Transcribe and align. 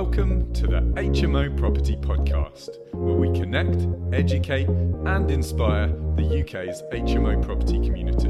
Welcome 0.00 0.52
to 0.52 0.66
the 0.66 0.82
HMO 1.00 1.56
Property 1.56 1.96
Podcast, 1.96 2.68
where 2.92 3.14
we 3.14 3.32
connect, 3.32 3.86
educate, 4.12 4.68
and 4.68 5.30
inspire 5.30 5.86
the 6.16 6.42
UK's 6.42 6.82
HMO 6.92 7.42
property 7.42 7.78
community. 7.78 8.28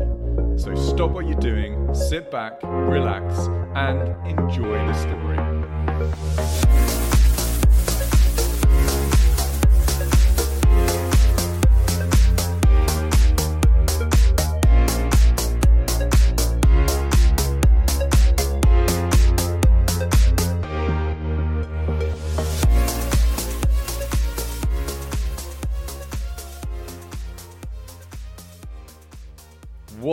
So 0.62 0.76
stop 0.76 1.10
what 1.10 1.26
you're 1.26 1.40
doing, 1.40 1.92
sit 1.92 2.30
back, 2.30 2.62
relax, 2.62 3.48
and 3.74 4.14
enjoy 4.28 4.78
the 4.86 4.94
story. 4.94 6.85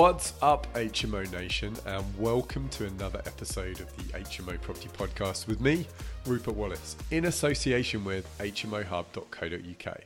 What's 0.03 0.33
up, 0.41 0.67
HMO 0.73 1.31
Nation, 1.31 1.73
and 1.85 2.03
welcome 2.19 2.67
to 2.71 2.87
another 2.87 3.19
episode 3.25 3.79
of 3.79 3.95
the 3.95 4.03
HMO 4.19 4.59
Property 4.59 4.89
Podcast 4.89 5.47
with 5.47 5.61
me, 5.61 5.87
Rupert 6.25 6.55
Wallace, 6.55 6.97
in 7.11 7.23
association 7.23 8.03
with 8.03 8.27
HMOHub.co.uk. 8.39 10.01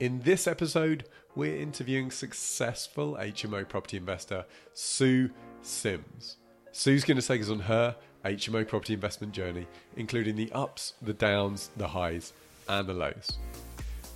In 0.00 0.20
this 0.22 0.48
episode, 0.48 1.04
we're 1.36 1.60
interviewing 1.60 2.10
successful 2.10 3.16
HMO 3.20 3.68
property 3.68 3.98
investor 3.98 4.44
Sue 4.74 5.30
Sims. 5.62 6.38
Sue's 6.72 7.04
going 7.04 7.20
to 7.20 7.24
take 7.24 7.40
us 7.40 7.50
on 7.50 7.60
her 7.60 7.94
HMO 8.24 8.66
property 8.66 8.94
investment 8.94 9.32
journey, 9.32 9.68
including 9.96 10.34
the 10.34 10.50
ups, 10.50 10.94
the 11.00 11.12
downs, 11.12 11.70
the 11.76 11.86
highs, 11.86 12.32
and 12.68 12.88
the 12.88 12.94
lows. 12.94 13.38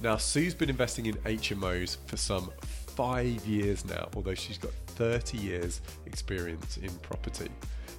Now, 0.02 0.16
Sue's 0.16 0.54
been 0.54 0.70
investing 0.70 1.06
in 1.06 1.14
HMOs 1.18 1.98
for 2.06 2.16
some 2.16 2.50
five 2.96 3.46
years 3.46 3.84
now, 3.84 4.08
although 4.16 4.34
she's 4.34 4.56
got 4.56 4.72
30 4.72 5.36
years' 5.36 5.82
experience 6.06 6.78
in 6.78 6.90
property. 7.02 7.50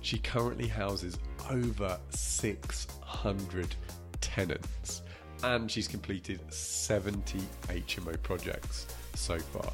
She 0.02 0.17
currently 0.17 0.67
houses 0.67 1.20
over 1.52 2.00
600 2.09 3.75
tenants 4.20 5.03
and 5.44 5.70
she's 5.70 5.88
completed 5.88 6.42
70 6.52 7.40
HMO 7.68 8.22
projects 8.23 8.88
so 9.14 9.38
far. 9.38 9.72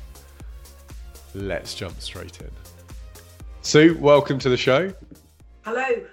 Let's 1.33 1.73
jump 1.73 2.01
straight 2.01 2.41
in. 2.41 2.51
Sue, 3.61 3.97
welcome 4.01 4.39
to 4.39 4.49
the 4.49 4.57
show. 4.57 4.93
Hello. 5.61 6.05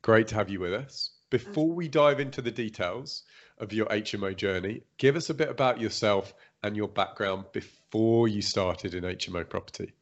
Great 0.00 0.28
to 0.28 0.34
have 0.34 0.48
you 0.48 0.60
with 0.60 0.72
us. 0.72 1.10
Before 1.28 1.70
we 1.70 1.88
dive 1.88 2.20
into 2.20 2.40
the 2.40 2.50
details 2.50 3.24
of 3.58 3.72
your 3.72 3.86
HMO 3.86 4.34
journey, 4.34 4.82
give 4.96 5.14
us 5.14 5.28
a 5.28 5.34
bit 5.34 5.50
about 5.50 5.78
yourself 5.78 6.32
and 6.62 6.76
your 6.76 6.88
background 6.88 7.44
before 7.52 8.28
you 8.28 8.42
started 8.42 8.94
in 8.94 9.04
HMO 9.04 9.48
property. 9.48 9.92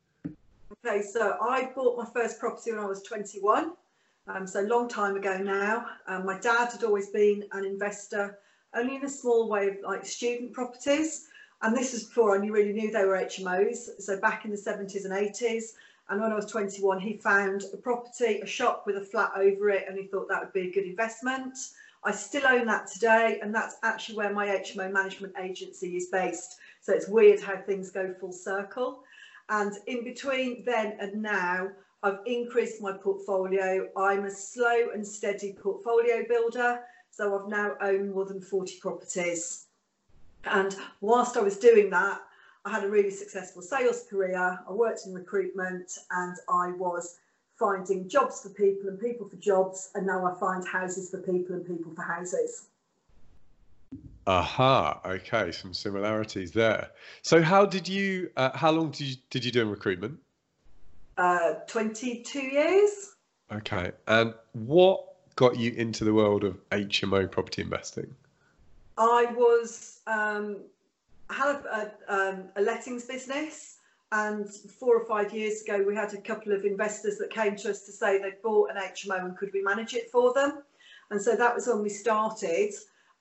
Okay, 0.87 1.03
so 1.03 1.37
I 1.41 1.71
bought 1.75 1.97
my 1.97 2.07
first 2.13 2.39
property 2.39 2.73
when 2.73 2.81
I 2.81 2.87
was 2.87 3.03
21, 3.03 3.73
um, 4.27 4.47
so 4.47 4.61
long 4.63 4.89
time 4.89 5.17
ago 5.17 5.39
now. 5.39 5.87
Um, 6.07 6.27
my 6.27 6.39
dad 6.39 6.73
had 6.73 6.85
always 6.85 7.09
been 7.11 7.45
an 7.53 7.65
investor, 7.65 8.39
only 8.75 8.97
in 8.97 9.05
a 9.05 9.09
small 9.09 9.49
way 9.49 9.69
of 9.69 9.77
like 9.83 10.05
student 10.05 10.53
properties. 10.53 11.29
And 11.63 11.77
this 11.77 11.93
was 11.93 12.05
before 12.05 12.37
I 12.37 12.47
really 12.47 12.73
knew 12.73 12.91
they 12.91 13.05
were 13.05 13.17
HMOs. 13.17 14.01
So 14.01 14.21
back 14.21 14.45
in 14.45 14.51
the 14.51 14.57
70s 14.57 15.05
and 15.05 15.13
80s. 15.13 15.73
And 16.09 16.21
when 16.21 16.33
I 16.33 16.35
was 16.35 16.47
21, 16.47 17.01
he 17.01 17.17
found 17.17 17.65
a 17.73 17.77
property, 17.77 18.41
a 18.41 18.47
shop 18.47 18.85
with 18.87 18.97
a 18.97 19.01
flat 19.01 19.33
over 19.37 19.69
it, 19.71 19.85
and 19.89 19.99
he 19.99 20.07
thought 20.07 20.29
that 20.29 20.41
would 20.41 20.53
be 20.53 20.69
a 20.69 20.73
good 20.73 20.85
investment. 20.85 21.59
I 22.05 22.13
still 22.13 22.47
own 22.47 22.67
that 22.67 22.87
today, 22.87 23.41
and 23.43 23.55
that's 23.55 23.77
actually 23.83 24.17
where 24.17 24.33
my 24.33 24.47
HMO 24.47 24.91
management 24.93 25.35
agency 25.41 25.97
is 25.97 26.07
based. 26.07 26.57
So 26.81 26.93
it's 26.93 27.09
weird 27.09 27.41
how 27.41 27.57
things 27.57 27.91
go 27.91 28.15
full 28.21 28.33
circle. 28.33 29.03
And 29.49 29.73
in 29.87 30.05
between 30.05 30.65
then 30.65 30.97
and 31.01 31.23
now, 31.23 31.71
I've 32.03 32.21
increased 32.27 32.81
my 32.81 32.93
portfolio. 32.93 33.89
I'm 33.97 34.25
a 34.25 34.31
slow 34.31 34.91
and 34.95 35.07
steady 35.07 35.55
portfolio 35.61 36.25
builder. 36.29 36.81
So 37.11 37.37
I've 37.37 37.49
now 37.49 37.75
owned 37.81 38.13
more 38.13 38.25
than 38.25 38.41
40 38.41 38.79
properties. 38.79 39.67
And 40.45 40.77
whilst 41.01 41.37
I 41.37 41.41
was 41.41 41.59
doing 41.59 41.91
that, 41.91 42.21
I 42.65 42.71
had 42.71 42.85
a 42.85 42.89
really 42.89 43.11
successful 43.11 43.63
sales 43.63 44.05
career. 44.09 44.61
I 44.69 44.73
worked 44.73 45.07
in 45.07 45.15
recruitment 45.15 45.99
and 46.13 46.37
I 46.49 46.73
was 46.73 47.19
finding 47.59 48.09
jobs 48.09 48.43
for 48.43 48.51
people 48.51 48.89
and 48.89 49.01
people 49.01 49.29
for 49.29 49.37
jobs. 49.37 49.91
And 49.95 50.07
now 50.07 50.27
I 50.27 50.39
find 50.39 50.67
houses 50.67 51.11
for 51.11 51.19
people 51.19 51.57
and 51.57 51.67
people 51.67 51.93
for 51.95 52.03
houses. 52.03 52.69
Aha. 54.27 55.01
Okay, 55.05 55.53
some 55.53 55.73
similarities 55.73 56.53
there. 56.53 56.91
So, 57.23 57.41
how 57.41 57.65
did 57.65 57.89
you? 57.89 58.31
Uh, 58.37 58.51
how 58.57 58.71
long 58.71 58.91
did 58.91 59.01
you 59.01 59.17
did 59.31 59.45
you 59.45 59.51
do 59.51 59.63
in 59.63 59.71
recruitment? 59.71 60.19
Uh, 61.17 61.55
Twenty-two 61.67 62.43
years. 62.43 63.15
Okay, 63.51 63.93
and 64.07 64.35
what 64.53 65.03
got 65.37 65.57
you 65.57 65.73
into 65.73 66.05
the 66.05 66.13
world 66.13 66.45
of 66.45 66.59
HMO 66.71 67.31
property 67.31 67.63
investing? 67.63 68.15
I 68.99 69.27
was 69.35 70.01
um, 70.07 70.59
had 71.31 71.57
a, 71.57 71.93
a, 72.09 72.15
um, 72.15 72.45
a 72.57 72.61
lettings 72.61 73.05
business, 73.07 73.78
and 74.13 74.49
four 74.51 74.97
or 74.97 75.05
five 75.05 75.35
years 75.35 75.63
ago, 75.63 75.85
we 75.87 75.95
had 75.95 76.15
a 76.15 76.21
couple 76.21 76.53
of 76.53 76.65
investors 76.65 77.19
that 77.19 77.31
came 77.31 77.57
to 77.57 77.71
us 77.71 77.83
to 77.83 77.93
say 77.93 78.19
they'd 78.19 78.43
bought 78.43 78.71
an 78.71 78.77
HMO 78.77 79.25
and 79.25 79.37
could 79.37 79.53
we 79.53 79.63
manage 79.63 79.95
it 79.95 80.11
for 80.11 80.33
them, 80.33 80.63
and 81.11 81.21
so 81.21 81.37
that 81.37 81.55
was 81.55 81.67
when 81.67 81.83
we 81.83 81.89
started 81.89 82.73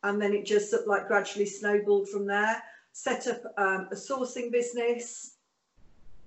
and 0.04 0.22
then 0.22 0.34
it 0.34 0.46
just 0.46 0.70
sort 0.70 0.84
of 0.84 0.88
like 0.88 1.08
gradually 1.08 1.46
snowballed 1.46 2.10
from 2.10 2.26
there. 2.26 2.62
Set 2.94 3.28
up 3.28 3.42
um, 3.58 3.88
a 3.92 3.96
sourcing 3.96 4.52
business, 4.52 5.36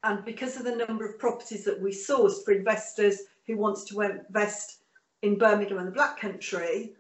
and 0.05 0.25
because 0.25 0.57
of 0.57 0.65
the 0.65 0.77
number 0.77 1.07
of 1.07 1.19
properties 1.19 1.65
that 1.65 1.81
we 1.81 1.91
sourced 1.91 2.45
for 2.45 2.53
investors 2.53 3.23
who 3.47 3.57
wants 3.57 3.85
to 3.85 4.01
invest 4.01 4.83
in 5.23 5.37
Birmingham 5.37 5.79
and 5.79 5.89
the 5.89 5.93
Black 5.93 6.19
Country, 6.21 6.95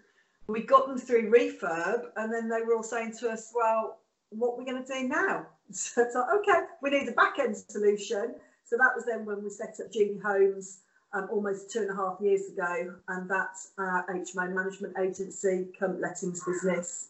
we 0.48 0.62
got 0.62 0.88
them 0.88 0.98
through 0.98 1.30
refurb, 1.30 2.10
and 2.16 2.32
then 2.32 2.48
they 2.48 2.62
were 2.62 2.74
all 2.74 2.82
saying 2.82 3.12
to 3.18 3.30
us, 3.30 3.52
"Well, 3.54 4.00
what 4.30 4.56
we're 4.56 4.64
going 4.64 4.84
to 4.84 4.92
do 4.92 5.08
now?" 5.08 5.46
So 5.72 6.02
it's 6.02 6.16
like, 6.16 6.24
okay, 6.40 6.60
we 6.82 6.90
need 6.90 7.08
a 7.08 7.12
back 7.12 7.38
end 7.38 7.56
solution. 7.56 8.34
So 8.64 8.76
that 8.76 8.90
was 8.96 9.04
then 9.04 9.24
when 9.24 9.42
we 9.44 9.50
set 9.50 9.78
up 9.78 9.92
Genie 9.92 10.18
Homes 10.18 10.80
um, 11.12 11.28
almost 11.30 11.70
two 11.70 11.80
and 11.80 11.90
a 11.90 11.94
half 11.94 12.20
years 12.20 12.48
ago, 12.48 12.94
and 13.08 13.28
that's 13.30 13.72
our 13.78 14.06
HMO 14.08 14.52
management 14.52 14.96
agency, 14.98 15.68
come 15.78 16.00
lettings 16.00 16.42
business. 16.44 17.08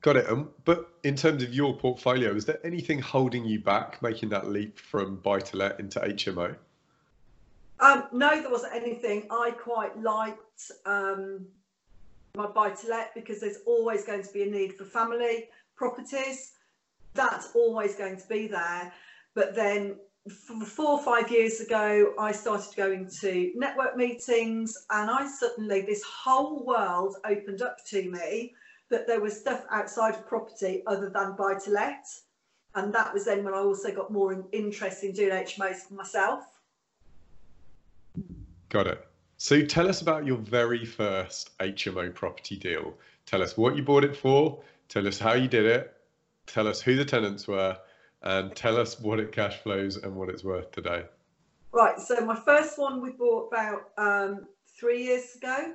Got 0.00 0.16
it. 0.16 0.30
Um, 0.30 0.50
but 0.64 0.90
in 1.02 1.16
terms 1.16 1.42
of 1.42 1.52
your 1.52 1.76
portfolio, 1.76 2.34
is 2.34 2.44
there 2.44 2.64
anything 2.64 3.00
holding 3.00 3.44
you 3.44 3.60
back 3.60 4.00
making 4.02 4.28
that 4.30 4.48
leap 4.48 4.78
from 4.78 5.16
buy 5.16 5.40
to 5.40 5.56
let 5.56 5.80
into 5.80 5.98
HMO? 6.00 6.56
Um, 7.80 8.04
no, 8.12 8.40
there 8.40 8.50
wasn't 8.50 8.74
anything. 8.74 9.26
I 9.30 9.50
quite 9.50 10.00
liked 10.00 10.70
um, 10.86 11.46
my 12.34 12.46
buy 12.46 12.70
to 12.70 12.88
let 12.88 13.14
because 13.14 13.40
there's 13.40 13.58
always 13.66 14.04
going 14.04 14.22
to 14.22 14.32
be 14.32 14.44
a 14.44 14.46
need 14.46 14.74
for 14.74 14.84
family 14.84 15.48
properties. 15.76 16.52
That's 17.14 17.50
always 17.54 17.94
going 17.94 18.16
to 18.16 18.28
be 18.28 18.46
there. 18.46 18.92
But 19.34 19.54
then 19.54 19.96
four 20.66 20.92
or 20.92 21.02
five 21.02 21.30
years 21.30 21.60
ago, 21.60 22.14
I 22.18 22.32
started 22.32 22.74
going 22.76 23.08
to 23.20 23.52
network 23.54 23.96
meetings, 23.96 24.76
and 24.90 25.10
I 25.10 25.26
suddenly, 25.28 25.82
this 25.82 26.02
whole 26.02 26.64
world 26.64 27.16
opened 27.24 27.62
up 27.62 27.78
to 27.88 28.10
me 28.10 28.54
that 28.90 29.06
there 29.06 29.20
was 29.20 29.38
stuff 29.38 29.64
outside 29.70 30.14
of 30.14 30.26
property 30.26 30.82
other 30.86 31.10
than 31.10 31.36
buy 31.36 31.54
to 31.64 31.70
let. 31.70 32.06
And 32.74 32.92
that 32.94 33.12
was 33.12 33.24
then 33.24 33.42
when 33.42 33.54
I 33.54 33.58
also 33.58 33.92
got 33.92 34.12
more 34.12 34.32
in, 34.32 34.44
interest 34.52 35.02
in 35.02 35.12
doing 35.12 35.30
HMOs 35.30 35.90
myself. 35.90 36.44
Got 38.68 38.86
it. 38.86 39.06
So 39.38 39.64
tell 39.64 39.88
us 39.88 40.02
about 40.02 40.26
your 40.26 40.36
very 40.36 40.84
first 40.84 41.56
HMO 41.58 42.14
property 42.14 42.56
deal. 42.56 42.94
Tell 43.26 43.42
us 43.42 43.56
what 43.56 43.76
you 43.76 43.82
bought 43.82 44.04
it 44.04 44.16
for, 44.16 44.62
tell 44.88 45.06
us 45.06 45.18
how 45.18 45.34
you 45.34 45.48
did 45.48 45.66
it, 45.66 45.92
tell 46.46 46.66
us 46.66 46.80
who 46.80 46.96
the 46.96 47.04
tenants 47.04 47.46
were, 47.46 47.76
and 48.22 48.54
tell 48.54 48.76
us 48.76 48.98
what 49.00 49.20
it 49.20 49.32
cash 49.32 49.56
flows 49.58 49.96
and 49.96 50.14
what 50.14 50.28
it's 50.28 50.44
worth 50.44 50.70
today. 50.72 51.04
Right, 51.72 52.00
so 52.00 52.20
my 52.24 52.36
first 52.36 52.78
one 52.78 53.02
we 53.02 53.10
bought 53.10 53.48
about 53.52 53.90
um, 53.98 54.46
three 54.78 55.04
years 55.04 55.36
ago. 55.36 55.74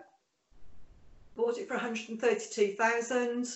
Bought 1.36 1.58
it 1.58 1.68
for 1.68 1.76
132,000 1.76 3.48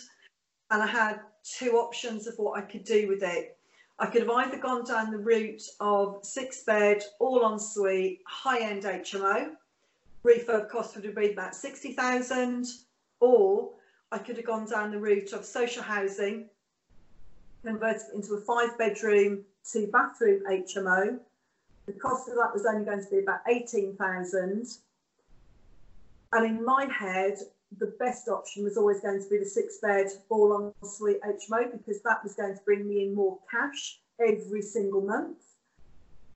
and 0.71 0.83
I 0.83 0.87
had 0.87 1.19
two 1.43 1.73
options 1.73 2.27
of 2.27 2.35
what 2.37 2.57
I 2.57 2.61
could 2.61 2.83
do 2.83 3.07
with 3.07 3.23
it. 3.23 3.57
I 3.97 4.07
could 4.07 4.23
have 4.23 4.31
either 4.31 4.57
gone 4.57 4.85
down 4.85 5.11
the 5.11 5.17
route 5.17 5.63
of 5.79 6.19
six 6.23 6.63
bed, 6.63 7.01
all 7.19 7.51
en 7.51 7.59
suite, 7.59 8.21
high 8.27 8.59
end 8.59 8.83
HMO. 8.83 9.51
Refurb 10.23 10.69
cost 10.69 10.95
would 10.95 11.05
have 11.05 11.15
been 11.15 11.31
about 11.31 11.55
60,000 11.55 12.65
or 13.19 13.71
I 14.11 14.19
could 14.19 14.37
have 14.37 14.45
gone 14.45 14.69
down 14.69 14.91
the 14.91 14.99
route 14.99 15.33
of 15.33 15.45
social 15.45 15.83
housing, 15.83 16.49
converted 17.63 18.13
into 18.13 18.35
a 18.35 18.41
five 18.41 18.77
bedroom, 18.77 19.43
two 19.69 19.87
bathroom 19.87 20.43
HMO. 20.49 21.19
The 21.85 21.93
cost 21.93 22.29
of 22.29 22.35
that 22.35 22.53
was 22.53 22.65
only 22.65 22.85
going 22.85 23.03
to 23.03 23.09
be 23.09 23.19
about 23.19 23.41
18,000. 23.47 24.67
And 26.33 26.45
in 26.45 26.65
my 26.65 26.85
head, 26.85 27.37
the 27.77 27.93
best 27.99 28.27
option 28.27 28.63
was 28.63 28.77
always 28.77 29.01
going 29.01 29.21
to 29.21 29.29
be 29.29 29.37
the 29.37 29.45
six 29.45 29.79
bed 29.81 30.07
all 30.29 30.73
en 30.81 30.89
suite 30.89 31.21
HMO 31.21 31.71
because 31.71 32.01
that 32.03 32.23
was 32.23 32.35
going 32.35 32.55
to 32.55 32.61
bring 32.63 32.87
me 32.87 33.05
in 33.05 33.15
more 33.15 33.39
cash 33.49 33.99
every 34.19 34.61
single 34.61 35.01
month. 35.01 35.37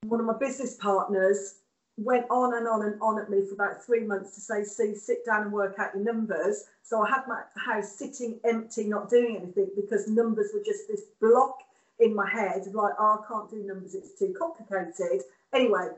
One 0.02 0.20
of 0.20 0.26
my 0.26 0.36
business 0.38 0.76
partners 0.76 1.56
went 2.00 2.24
on 2.30 2.56
and 2.56 2.66
on 2.66 2.82
and 2.82 3.00
on 3.02 3.20
at 3.20 3.30
me 3.30 3.44
for 3.44 3.54
about 3.54 3.84
three 3.84 4.04
months 4.04 4.34
to 4.34 4.40
say, 4.40 4.64
see, 4.64 4.94
sit 4.94 5.24
down 5.26 5.42
and 5.42 5.52
work 5.52 5.78
out 5.78 5.94
your 5.94 6.02
numbers. 6.02 6.64
So 6.82 7.02
I 7.02 7.10
had 7.10 7.28
my 7.28 7.42
house 7.56 7.94
sitting 7.94 8.40
empty, 8.44 8.84
not 8.84 9.10
doing 9.10 9.36
anything 9.36 9.68
because 9.76 10.08
numbers 10.08 10.50
were 10.54 10.64
just 10.64 10.88
this 10.88 11.02
block 11.20 11.58
in 11.98 12.14
my 12.14 12.28
head 12.28 12.66
of 12.66 12.74
like, 12.74 12.94
oh, 12.98 13.22
I 13.22 13.28
can't 13.28 13.50
do 13.50 13.62
numbers, 13.62 13.94
it's 13.94 14.18
too 14.18 14.34
complicated. 14.38 15.22
Anyway, 15.52 15.88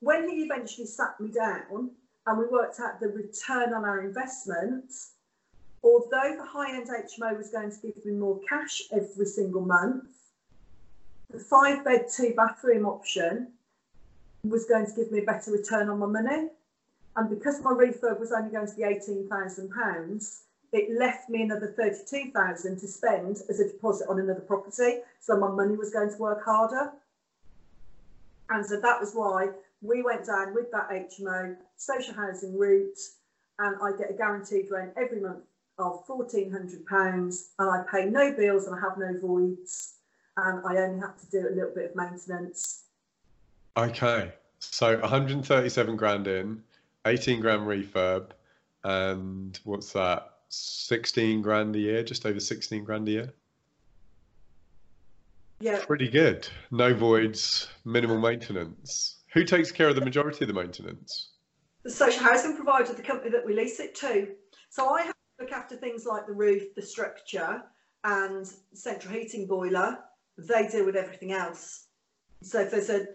when 0.00 0.28
he 0.28 0.36
eventually 0.36 0.86
sat 0.86 1.20
me 1.20 1.30
down 1.30 1.90
and 2.26 2.38
we 2.38 2.46
worked 2.46 2.80
out 2.80 2.98
the 2.98 3.08
return 3.08 3.74
on 3.74 3.84
our 3.84 4.00
investment, 4.00 4.90
although 5.84 6.36
the 6.36 6.46
high 6.46 6.74
end 6.74 6.88
HMO 6.88 7.36
was 7.36 7.50
going 7.50 7.70
to 7.70 7.76
give 7.82 8.02
me 8.06 8.12
more 8.12 8.40
cash 8.48 8.82
every 8.92 9.26
single 9.26 9.60
month, 9.60 10.04
the 11.28 11.38
five 11.38 11.84
bed, 11.84 12.06
two 12.10 12.32
bathroom 12.34 12.86
option 12.86 13.52
was 14.44 14.64
going 14.64 14.86
to 14.86 14.92
give 14.92 15.12
me 15.12 15.20
a 15.20 15.24
better 15.24 15.50
return 15.50 15.88
on 15.88 15.98
my 15.98 16.06
money. 16.06 16.48
And 17.16 17.28
because 17.28 17.60
my 17.62 17.72
refurb 17.72 18.20
was 18.20 18.32
only 18.32 18.50
going 18.50 18.66
to 18.66 18.74
be 18.74 18.82
£18,000, 18.82 20.40
it 20.72 20.98
left 20.98 21.28
me 21.28 21.42
another 21.42 21.74
32,000 21.76 22.78
to 22.78 22.86
spend 22.86 23.38
as 23.48 23.60
a 23.60 23.66
deposit 23.66 24.08
on 24.08 24.20
another 24.20 24.40
property. 24.40 25.00
So 25.20 25.36
my 25.36 25.50
money 25.50 25.76
was 25.76 25.90
going 25.90 26.10
to 26.10 26.16
work 26.16 26.44
harder. 26.44 26.92
And 28.48 28.64
so 28.64 28.80
that 28.80 29.00
was 29.00 29.12
why 29.12 29.48
we 29.82 30.02
went 30.02 30.26
down 30.26 30.54
with 30.54 30.70
that 30.72 30.90
HMO 30.90 31.56
social 31.76 32.14
housing 32.14 32.56
route 32.56 32.98
and 33.58 33.76
I 33.82 33.96
get 33.96 34.10
a 34.10 34.14
guaranteed 34.14 34.70
rent 34.70 34.92
every 34.96 35.20
month 35.20 35.44
of 35.78 36.06
£1,400 36.06 37.48
and 37.58 37.70
I 37.70 37.84
pay 37.90 38.06
no 38.06 38.32
bills 38.32 38.66
and 38.66 38.74
I 38.74 38.80
have 38.80 38.98
no 38.98 39.18
voids 39.20 39.94
and 40.36 40.64
I 40.66 40.76
only 40.82 41.00
have 41.00 41.18
to 41.20 41.30
do 41.30 41.48
a 41.48 41.54
little 41.54 41.72
bit 41.74 41.90
of 41.90 41.96
maintenance. 41.96 42.84
Okay, 43.80 44.30
so 44.58 44.98
137 44.98 45.96
grand 45.96 46.26
in, 46.26 46.62
18 47.06 47.40
grand 47.40 47.62
refurb, 47.62 48.26
and 48.84 49.58
what's 49.64 49.94
that? 49.94 50.34
16 50.50 51.40
grand 51.40 51.74
a 51.74 51.78
year, 51.78 52.02
just 52.02 52.26
over 52.26 52.38
16 52.38 52.84
grand 52.84 53.08
a 53.08 53.10
year. 53.10 53.32
Yeah. 55.60 55.82
Pretty 55.82 56.10
good. 56.10 56.46
No 56.70 56.92
voids, 56.92 57.68
minimal 57.86 58.18
maintenance. 58.18 59.16
Who 59.32 59.44
takes 59.44 59.72
care 59.72 59.88
of 59.88 59.94
the 59.94 60.04
majority 60.04 60.44
of 60.44 60.48
the 60.48 60.54
maintenance? 60.54 61.30
The 61.82 61.90
social 61.90 62.22
housing 62.22 62.56
provider, 62.56 62.92
the 62.92 63.00
company 63.00 63.30
that 63.30 63.46
we 63.46 63.54
lease 63.54 63.80
it 63.80 63.94
to. 63.96 64.28
So 64.68 64.90
I 64.90 65.04
have 65.04 65.14
to 65.14 65.44
look 65.44 65.52
after 65.52 65.74
things 65.74 66.04
like 66.04 66.26
the 66.26 66.34
roof, 66.34 66.74
the 66.74 66.82
structure, 66.82 67.62
and 68.04 68.46
central 68.74 69.14
heating 69.14 69.46
boiler. 69.46 70.00
They 70.36 70.68
deal 70.68 70.84
with 70.84 70.96
everything 70.96 71.32
else. 71.32 71.86
So 72.42 72.60
if 72.60 72.70
there's 72.70 72.90
a 72.90 73.06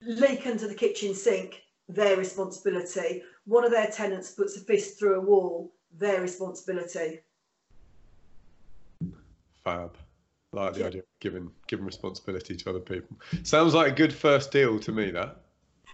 leak 0.00 0.46
under 0.46 0.68
the 0.68 0.74
kitchen 0.74 1.14
sink, 1.14 1.62
their 1.88 2.16
responsibility. 2.16 3.22
One 3.46 3.64
of 3.64 3.70
their 3.70 3.88
tenants 3.88 4.32
puts 4.32 4.56
a 4.56 4.60
fist 4.60 4.98
through 4.98 5.16
a 5.16 5.20
wall, 5.20 5.72
their 5.96 6.20
responsibility. 6.20 7.20
Fab. 9.64 9.96
Like 10.52 10.74
the 10.74 10.80
yeah. 10.80 10.86
idea 10.86 11.00
of 11.00 11.06
giving 11.20 11.50
giving 11.66 11.84
responsibility 11.84 12.56
to 12.56 12.70
other 12.70 12.80
people. 12.80 13.16
Sounds 13.42 13.74
like 13.74 13.92
a 13.92 13.94
good 13.94 14.14
first 14.14 14.50
deal 14.50 14.78
to 14.80 14.92
me. 14.92 15.10
That. 15.10 15.36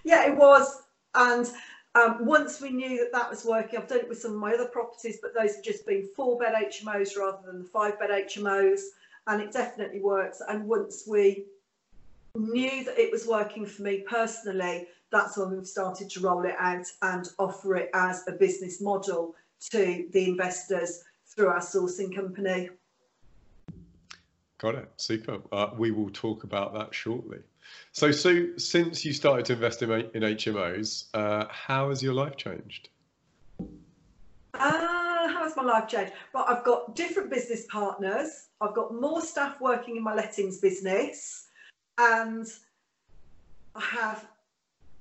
Yeah, 0.05 0.27
it 0.27 0.37
was. 0.37 0.85
And 1.17 1.51
um, 1.97 2.25
once 2.25 2.61
we 2.61 2.71
knew 2.71 2.99
that 2.99 3.13
that 3.13 3.31
was 3.31 3.45
working, 3.45 3.79
I've 3.79 3.89
done 3.89 3.99
it 3.99 4.09
with 4.09 4.21
some 4.21 4.33
of 4.33 4.39
my 4.39 4.55
other 4.55 4.67
properties, 4.67 5.19
but 5.21 5.35
those 5.35 5.57
have 5.57 5.65
just 5.65 5.87
been 5.87 6.09
four 6.15 6.39
bed 6.39 6.55
HMOs 6.55 7.17
rather 7.17 7.39
than 7.45 7.59
the 7.63 7.69
five 7.69 7.99
bed 7.99 8.11
HMOs, 8.11 8.81
and 9.27 9.43
it 9.43 9.53
definitely 9.53 10.01
works. 10.01 10.41
And 10.49 10.69
once 10.69 11.05
we 11.09 11.47
knew 12.37 12.85
that 12.85 12.99
it 12.99 13.11
was 13.13 13.27
working 13.27 13.65
for 13.67 13.83
me 13.83 14.05
personally, 14.09 14.89
that's 15.11 15.37
when 15.37 15.53
we've 15.53 15.67
started 15.67 16.11
to 16.11 16.21
roll 16.21 16.45
it 16.45 16.57
out 16.59 16.87
and 17.03 17.29
offer 17.39 17.77
it 17.77 17.91
as 17.95 18.25
a 18.27 18.33
business 18.33 18.81
model 18.81 19.35
to 19.71 20.07
the 20.13 20.29
investors 20.29 21.05
through 21.27 21.49
our 21.49 21.61
sourcing 21.61 22.15
company. 22.15 22.71
Got 24.59 24.75
it. 24.77 24.91
Super. 24.97 25.39
Uh, 25.53 25.71
we 25.77 25.91
will 25.91 26.11
talk 26.11 26.45
about 26.45 26.75
that 26.75 26.95
shortly. 26.95 27.39
So, 27.93 28.11
Sue, 28.11 28.59
since 28.59 29.05
you 29.05 29.13
started 29.13 29.47
to 29.47 29.53
invest 29.55 29.83
in, 29.83 29.91
in 29.91 30.23
HMOs, 30.23 31.07
uh, 31.15 31.47
how 31.51 31.91
has 31.91 32.03
your 32.03 32.15
life 32.15 32.37
changed? 32.37 32.89
Uh, 33.61 35.29
how 35.29 35.43
has 35.43 35.57
my 35.57 35.63
life 35.63 35.89
changed? 35.89 36.13
Well, 36.33 36.45
I've 36.49 36.65
got 36.65 36.95
different 36.95 37.31
business 37.31 37.67
partners. 37.71 38.49
I've 38.61 38.75
got 38.75 38.95
more 38.95 39.21
staff 39.21 39.61
working 39.61 39.97
in 39.97 40.03
my 40.03 40.15
lettings 40.15 40.59
business, 40.59 41.49
and 41.99 42.47
I 43.75 43.81
have 43.81 44.27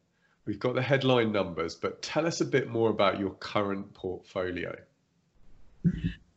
we've 0.45 0.59
got 0.59 0.75
the 0.75 0.81
headline 0.81 1.31
numbers, 1.31 1.75
but 1.75 2.01
tell 2.01 2.25
us 2.25 2.41
a 2.41 2.45
bit 2.45 2.69
more 2.69 2.89
about 2.89 3.19
your 3.19 3.31
current 3.31 3.93
portfolio. 3.93 4.75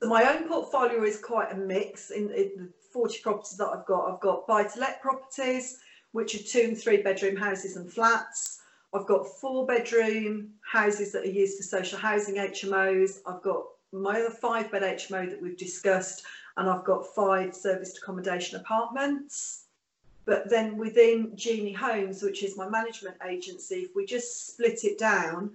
So 0.03 0.09
my 0.09 0.25
own 0.25 0.49
portfolio 0.49 1.05
is 1.05 1.19
quite 1.21 1.53
a 1.53 1.57
mix. 1.57 2.11
In, 2.11 2.31
in 2.31 2.51
the 2.57 2.69
40 2.93 3.21
properties 3.23 3.57
that 3.59 3.69
I've 3.69 3.87
got, 3.87 4.13
I've 4.13 4.21
got 4.21 4.47
buy-to-let 4.47 5.01
properties, 5.01 5.79
which 6.13 6.35
are 6.35 6.43
two 6.43 6.61
and 6.69 6.79
three 6.79 7.03
bedroom 7.03 7.37
houses 7.37 7.77
and 7.77 7.91
flats. 7.91 8.61
I've 8.93 9.07
got 9.07 9.27
four 9.41 9.67
bedroom 9.67 10.51
houses 10.61 11.13
that 11.13 11.23
are 11.23 11.31
used 11.31 11.57
for 11.57 11.63
social 11.63 11.99
housing 11.99 12.37
HMOs. 12.37 13.19
I've 13.27 13.43
got 13.43 13.65
my 13.93 14.21
other 14.21 14.31
five 14.31 14.71
bed 14.71 14.83
HMO 14.83 15.29
that 15.31 15.41
we've 15.41 15.57
discussed, 15.57 16.25
and 16.57 16.69
I've 16.69 16.85
got 16.85 17.15
five 17.15 17.55
serviced 17.55 17.99
accommodation 17.99 18.59
apartments. 18.59 19.65
But 20.25 20.51
then 20.51 20.77
within 20.77 21.37
Genie 21.37 21.73
Homes, 21.73 22.23
which 22.23 22.43
is 22.43 22.57
my 22.57 22.69
management 22.69 23.17
agency, 23.27 23.83
if 23.83 23.95
we 23.95 24.05
just 24.05 24.49
split 24.49 24.85
it 24.85 24.99
down, 24.99 25.53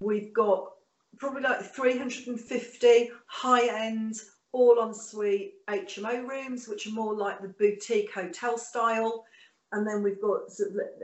we've 0.00 0.32
got 0.32 0.72
probably 1.18 1.42
like 1.42 1.62
350 1.62 3.10
high 3.26 3.86
end, 3.86 4.20
all 4.52 4.80
en 4.80 4.94
suite 4.94 5.54
HMO 5.68 6.28
rooms, 6.28 6.68
which 6.68 6.86
are 6.86 6.90
more 6.90 7.14
like 7.14 7.40
the 7.42 7.48
boutique 7.48 8.12
hotel 8.12 8.56
style. 8.56 9.24
and 9.72 9.84
then 9.84 10.04
we've 10.04 10.20
got 10.20 10.42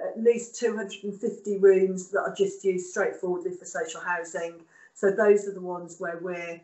at 0.07 0.23
least 0.23 0.55
250 0.61 1.59
rooms 1.59 2.09
that 2.11 2.21
are 2.21 2.35
just 2.37 2.65
used 2.65 2.91
straightforwardly 2.91 3.51
for 3.51 3.65
social 3.65 4.01
housing. 4.01 4.63
So 5.01 5.11
those 5.11 5.49
are 5.49 5.55
the 5.55 5.63
ones 5.63 5.97
where 5.99 6.19
we're 6.21 6.61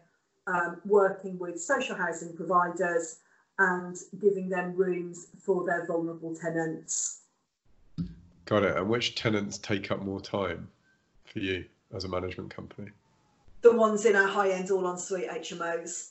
um, 0.46 0.76
working 0.84 1.38
with 1.38 1.58
social 1.58 1.96
housing 1.96 2.36
providers 2.36 3.20
and 3.58 3.96
giving 4.20 4.50
them 4.50 4.76
rooms 4.76 5.28
for 5.38 5.64
their 5.64 5.86
vulnerable 5.86 6.34
tenants. 6.34 7.22
Got 8.44 8.64
it. 8.64 8.76
And 8.76 8.90
which 8.90 9.14
tenants 9.14 9.56
take 9.56 9.90
up 9.90 10.02
more 10.02 10.20
time 10.20 10.68
for 11.24 11.38
you 11.38 11.64
as 11.94 12.04
a 12.04 12.08
management 12.08 12.54
company? 12.54 12.90
The 13.62 13.74
ones 13.74 14.04
in 14.04 14.14
our 14.14 14.28
high 14.28 14.50
end 14.50 14.70
all 14.70 14.86
ensuite 14.86 15.30
HMOs 15.30 16.10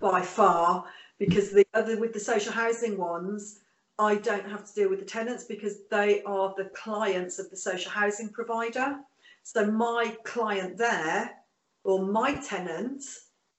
by 0.00 0.20
far, 0.20 0.84
because 1.20 1.52
the 1.52 1.64
other 1.74 1.96
with 1.96 2.12
the 2.12 2.18
social 2.18 2.52
housing 2.52 2.98
ones, 2.98 3.60
I 4.00 4.16
don't 4.16 4.50
have 4.50 4.66
to 4.66 4.74
deal 4.74 4.90
with 4.90 4.98
the 4.98 5.06
tenants 5.06 5.44
because 5.44 5.76
they 5.92 6.24
are 6.24 6.52
the 6.56 6.70
clients 6.74 7.38
of 7.38 7.50
the 7.50 7.56
social 7.56 7.92
housing 7.92 8.30
provider. 8.30 8.98
So 9.44 9.70
my 9.70 10.16
client 10.24 10.76
there 10.76 11.38
or 11.84 12.04
my 12.04 12.34
tenant 12.34 13.02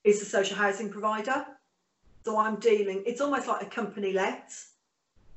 is 0.04 0.20
the 0.20 0.26
social 0.26 0.58
housing 0.58 0.90
provider. 0.90 1.46
So 2.26 2.40
I'm 2.40 2.58
dealing, 2.58 3.04
it's 3.06 3.22
almost 3.22 3.48
like 3.48 3.62
a 3.62 3.70
company 3.70 4.14
let, 4.14 4.52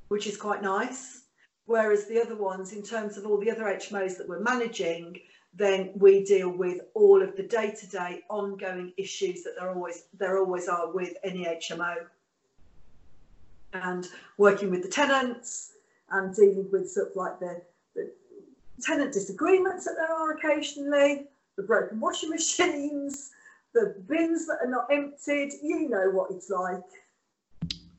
which 0.09 0.26
is 0.26 0.37
quite 0.37 0.62
nice. 0.62 1.23
Whereas 1.66 2.07
the 2.07 2.21
other 2.21 2.37
ones, 2.37 2.73
in 2.73 2.83
terms 2.83 3.16
of 3.16 3.26
all 3.26 3.38
the 3.38 3.50
other 3.50 3.64
HMOs 3.64 4.16
that 4.19 4.28
we're 4.28 4.40
managing, 4.40 5.19
then 5.52 5.90
we 5.97 6.25
deal 6.25 6.50
with 6.50 6.83
all 6.95 7.23
of 7.23 7.35
the 7.37 7.43
day-to-day 7.43 8.23
ongoing 8.28 8.93
issues 8.97 9.43
that 9.43 9.55
there 9.59 9.71
always 9.71 10.05
there 10.16 10.38
always 10.38 10.69
are 10.69 10.93
with 10.93 11.14
any 11.25 11.45
HMO. 11.45 11.97
And 13.73 14.07
working 14.38 14.71
with 14.71 14.83
the 14.83 14.88
tenants 14.88 15.73
and 16.11 16.35
dealing 16.35 16.69
with 16.71 16.90
sort 16.90 17.11
of 17.11 17.16
like 17.16 17.40
the, 17.40 17.62
the 17.95 18.12
tenant 18.81 19.12
disagreements 19.12 19.87
that 19.87 19.97
there 19.97 20.12
are 20.12 20.33
occasionally, 20.33 21.26
the 21.57 21.63
broken 21.63 22.01
washing 22.01 22.31
machines, 22.31 23.31
the 23.75 23.95
bins 24.09 24.47
that 24.47 24.59
are 24.63 24.71
not 24.71 24.87
emptied. 24.91 25.53
You 25.63 25.89
know 25.89 26.11
what 26.11 26.31
it's 26.31 26.51
like. 26.51 26.83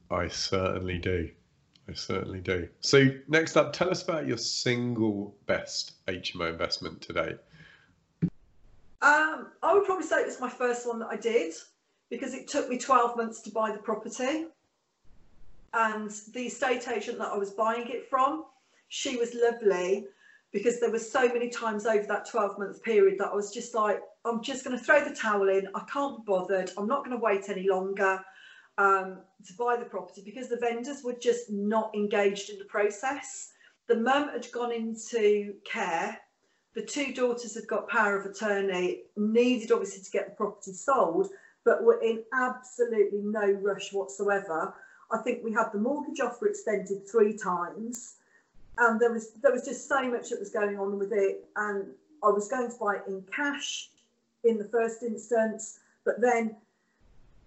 I 0.10 0.28
certainly 0.28 0.98
do. 0.98 1.30
I 1.90 1.94
certainly 1.94 2.40
do. 2.40 2.68
So, 2.82 3.08
next 3.28 3.56
up, 3.56 3.74
tell 3.74 3.90
us 3.90 4.04
about 4.04 4.28
your 4.28 4.38
single 4.38 5.36
best 5.46 5.94
HMO 6.08 6.52
investment 6.52 7.02
today. 7.02 7.36
Um, 9.02 9.48
I 9.62 9.74
would 9.74 9.86
probably 9.86 10.06
say 10.06 10.22
it 10.22 10.26
was 10.26 10.42
my 10.42 10.50
first 10.50 10.88
one 10.88 11.00
that 11.00 11.08
I 11.08 11.16
did 11.16 11.54
because 12.10 12.34
it 12.34 12.48
took 12.48 12.70
me 12.70 12.78
12 12.78 13.16
months 13.16 13.42
to 13.42 13.52
buy 13.52 13.72
the 13.72 13.78
property. 13.78 14.48
And 15.74 16.10
the 16.34 16.48
estate 16.48 16.88
agent 16.88 17.20
that 17.20 17.28
I 17.28 17.38
was 17.38 17.52
buying 17.52 17.88
it 17.88 18.10
from, 18.10 18.46
she 18.90 19.18
was 19.18 19.36
lovely 19.36 20.08
because 20.52 20.80
there 20.80 20.92
were 20.92 21.00
so 21.00 21.28
many 21.28 21.50
times 21.50 21.86
over 21.86 22.06
that 22.08 22.30
12 22.30 22.58
month 22.58 22.84
period 22.84 23.20
that 23.20 23.30
I 23.30 23.36
was 23.36 23.54
just 23.54 23.76
like, 23.76 24.02
I'm 24.26 24.42
just 24.42 24.64
going 24.64 24.78
to 24.78 24.84
throw 24.84 25.04
the 25.04 25.16
towel 25.16 25.50
in. 25.50 25.68
I 25.76 25.82
can't 25.92 26.18
be 26.18 26.24
bothered. 26.26 26.72
I'm 26.78 26.88
not 26.88 27.06
going 27.06 27.18
to 27.18 27.24
wait 27.24 27.50
any 27.50 27.68
longer 27.70 28.24
um, 28.78 29.20
to 29.46 29.54
buy 29.54 29.76
the 29.78 29.86
property 29.86 30.22
because 30.24 30.50
the 30.50 30.58
vendors 30.58 31.04
were 31.04 31.16
just 31.22 31.50
not 31.50 31.94
engaged 31.96 32.50
in 32.50 32.60
the 32.60 32.66
process. 32.66 33.52
The 33.88 33.96
mum 33.96 34.30
had 34.30 34.52
gone 34.52 34.72
into 34.72 35.56
care. 35.66 36.18
The 36.76 36.84
two 36.84 37.14
daughters 37.14 37.56
had 37.56 37.68
got 37.68 37.90
power 37.90 38.20
of 38.20 38.26
attorney, 38.26 39.04
needed 39.16 39.72
obviously 39.72 40.04
to 40.04 40.12
get 40.12 40.30
the 40.30 40.36
property 40.36 40.74
sold, 40.74 41.30
but 41.66 41.84
were 41.84 42.00
in 42.02 42.24
absolutely 42.34 43.20
no 43.24 43.52
rush 43.52 43.92
whatsoever. 43.92 44.74
I 45.12 45.18
think 45.20 45.44
we 45.44 45.54
had 45.54 45.72
the 45.74 45.80
mortgage 45.80 46.20
offer 46.20 46.48
extended 46.48 47.10
three 47.10 47.36
times 47.36 48.18
and 48.80 49.00
there 49.00 49.12
was 49.12 49.32
there 49.42 49.52
was 49.52 49.66
just 49.66 49.88
so 49.88 50.10
much 50.10 50.30
that 50.30 50.40
was 50.40 50.50
going 50.50 50.78
on 50.80 50.98
with 51.00 51.12
it. 51.12 51.46
And 51.56 51.88
I 52.24 52.30
was 52.30 52.48
going 52.48 52.70
to 52.70 52.78
buy 52.78 52.96
it 52.96 53.04
in 53.08 53.24
cash 53.34 53.90
in 54.44 54.58
the 54.58 54.66
first 54.66 55.04
instance 55.04 55.80
but 56.08 56.22
then 56.22 56.56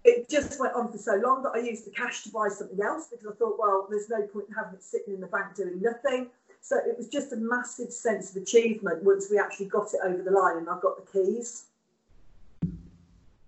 it 0.04 0.28
just 0.28 0.60
went 0.60 0.74
on 0.74 0.92
for 0.92 0.98
so 0.98 1.14
long 1.16 1.42
that 1.42 1.52
I 1.54 1.58
used 1.58 1.86
the 1.86 1.90
cash 1.90 2.22
to 2.24 2.30
buy 2.30 2.48
something 2.48 2.80
else 2.80 3.08
because 3.08 3.26
I 3.26 3.32
thought 3.32 3.58
well 3.58 3.88
there's 3.90 4.08
no 4.10 4.20
point 4.26 4.46
in 4.48 4.54
having 4.54 4.74
it 4.74 4.84
sitting 4.84 5.14
in 5.14 5.20
the 5.20 5.26
bank 5.26 5.56
doing 5.56 5.80
nothing. 5.80 6.28
So 6.60 6.76
it 6.76 6.96
was 6.96 7.08
just 7.08 7.32
a 7.32 7.36
massive 7.36 7.90
sense 7.90 8.36
of 8.36 8.42
achievement 8.42 9.02
once 9.02 9.28
we 9.30 9.38
actually 9.38 9.66
got 9.66 9.94
it 9.94 10.00
over 10.04 10.22
the 10.22 10.30
line 10.30 10.58
and 10.58 10.68
I 10.68 10.78
got 10.78 10.96
the 10.98 11.10
keys. 11.10 11.64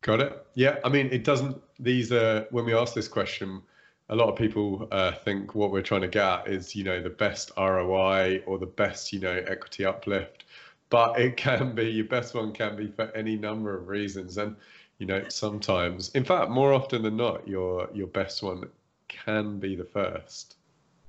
Got 0.01 0.21
it? 0.21 0.47
Yeah 0.55 0.79
I 0.83 0.89
mean 0.89 1.11
it 1.13 1.25
doesn't 1.25 1.61
these 1.79 2.11
are 2.11 2.47
when 2.51 2.65
we 2.65 2.75
ask 2.75 2.95
this 2.95 3.09
question 3.09 3.63
a 4.09 4.17
lot 4.17 4.29
of 4.29 4.37
people 4.37 4.89
uh, 4.91 5.13
think 5.13 5.55
what 5.55 5.71
we're 5.71 5.83
trying 5.83 6.03
to 6.03 6.09
get 6.09 6.49
is, 6.49 6.75
you 6.75 6.85
know, 6.85 7.01
the 7.01 7.11
best 7.11 7.51
ROI 7.57 8.43
or 8.47 8.59
the 8.59 8.67
best, 8.67 9.13
you 9.13 9.21
know, 9.21 9.43
equity 9.47 9.85
uplift. 9.85 10.45
But 10.91 11.19
it 11.19 11.37
can 11.37 11.75
be 11.75 11.85
your 11.85 12.07
best 12.07 12.35
one 12.35 12.53
can 12.53 12.77
be 12.77 12.89
for 12.89 13.11
any 13.17 13.37
number 13.37 13.77
of 13.77 13.89
reasons, 13.89 14.39
and 14.39 14.57
you 14.99 15.07
know, 15.07 15.25
sometimes, 15.29 16.11
in 16.11 16.25
fact, 16.25 16.51
more 16.51 16.73
often 16.73 17.03
than 17.03 17.17
not, 17.17 17.47
your 17.49 17.89
your 17.95 18.07
best 18.09 18.43
one 18.43 18.65
can 19.09 19.59
be 19.59 19.75
the 19.75 19.85
first. 19.85 20.57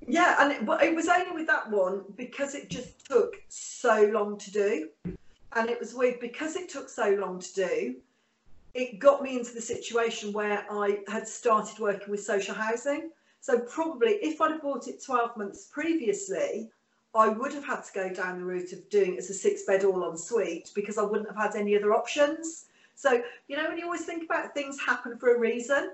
Yeah, 0.07 0.35
and 0.39 0.51
it, 0.51 0.83
it 0.83 0.95
was 0.95 1.07
only 1.07 1.31
with 1.31 1.47
that 1.47 1.69
one 1.69 2.03
because 2.17 2.55
it 2.55 2.69
just 2.69 3.05
took 3.05 3.35
so 3.50 4.09
long 4.13 4.38
to 4.39 4.51
do, 4.51 4.89
and 5.55 5.69
it 5.69 5.79
was 5.79 5.93
weird 5.93 6.19
because 6.19 6.55
it 6.55 6.69
took 6.69 6.89
so 6.89 7.09
long 7.12 7.39
to 7.39 7.53
do 7.53 7.95
it 8.73 8.99
got 8.99 9.21
me 9.21 9.37
into 9.37 9.53
the 9.53 9.61
situation 9.61 10.33
where 10.33 10.65
I 10.69 10.99
had 11.07 11.27
started 11.27 11.79
working 11.79 12.09
with 12.09 12.23
social 12.23 12.55
housing. 12.55 13.11
So 13.39 13.59
probably 13.59 14.11
if 14.21 14.41
I'd 14.41 14.51
have 14.51 14.61
bought 14.61 14.87
it 14.87 15.03
12 15.03 15.37
months 15.37 15.69
previously, 15.71 16.71
I 17.15 17.27
would 17.27 17.53
have 17.53 17.65
had 17.65 17.81
to 17.81 17.93
go 17.93 18.11
down 18.11 18.39
the 18.39 18.45
route 18.45 18.73
of 18.73 18.89
doing 18.89 19.13
it 19.13 19.19
as 19.19 19.29
a 19.29 19.33
six 19.33 19.63
bed 19.63 19.83
all 19.83 20.09
en 20.09 20.17
suite 20.17 20.71
because 20.73 20.97
I 20.97 21.03
wouldn't 21.03 21.27
have 21.27 21.37
had 21.37 21.55
any 21.55 21.75
other 21.75 21.93
options. 21.93 22.65
So, 22.95 23.21
you 23.47 23.57
know, 23.57 23.67
when 23.67 23.77
you 23.77 23.85
always 23.85 24.05
think 24.05 24.23
about 24.23 24.53
things 24.53 24.79
happen 24.79 25.17
for 25.17 25.35
a 25.35 25.39
reason, 25.39 25.91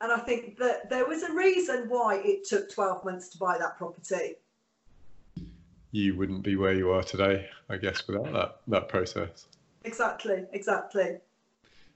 and 0.00 0.10
I 0.10 0.18
think 0.18 0.58
that 0.58 0.88
there 0.88 1.06
was 1.06 1.22
a 1.22 1.32
reason 1.32 1.88
why 1.88 2.16
it 2.24 2.44
took 2.44 2.72
12 2.72 3.04
months 3.04 3.28
to 3.30 3.38
buy 3.38 3.58
that 3.58 3.76
property. 3.76 4.36
You 5.92 6.16
wouldn't 6.16 6.42
be 6.42 6.56
where 6.56 6.72
you 6.72 6.90
are 6.90 7.02
today, 7.02 7.48
I 7.68 7.76
guess, 7.76 8.06
without 8.06 8.32
that, 8.32 8.60
that 8.68 8.88
process. 8.88 9.46
Exactly, 9.84 10.44
exactly. 10.52 11.18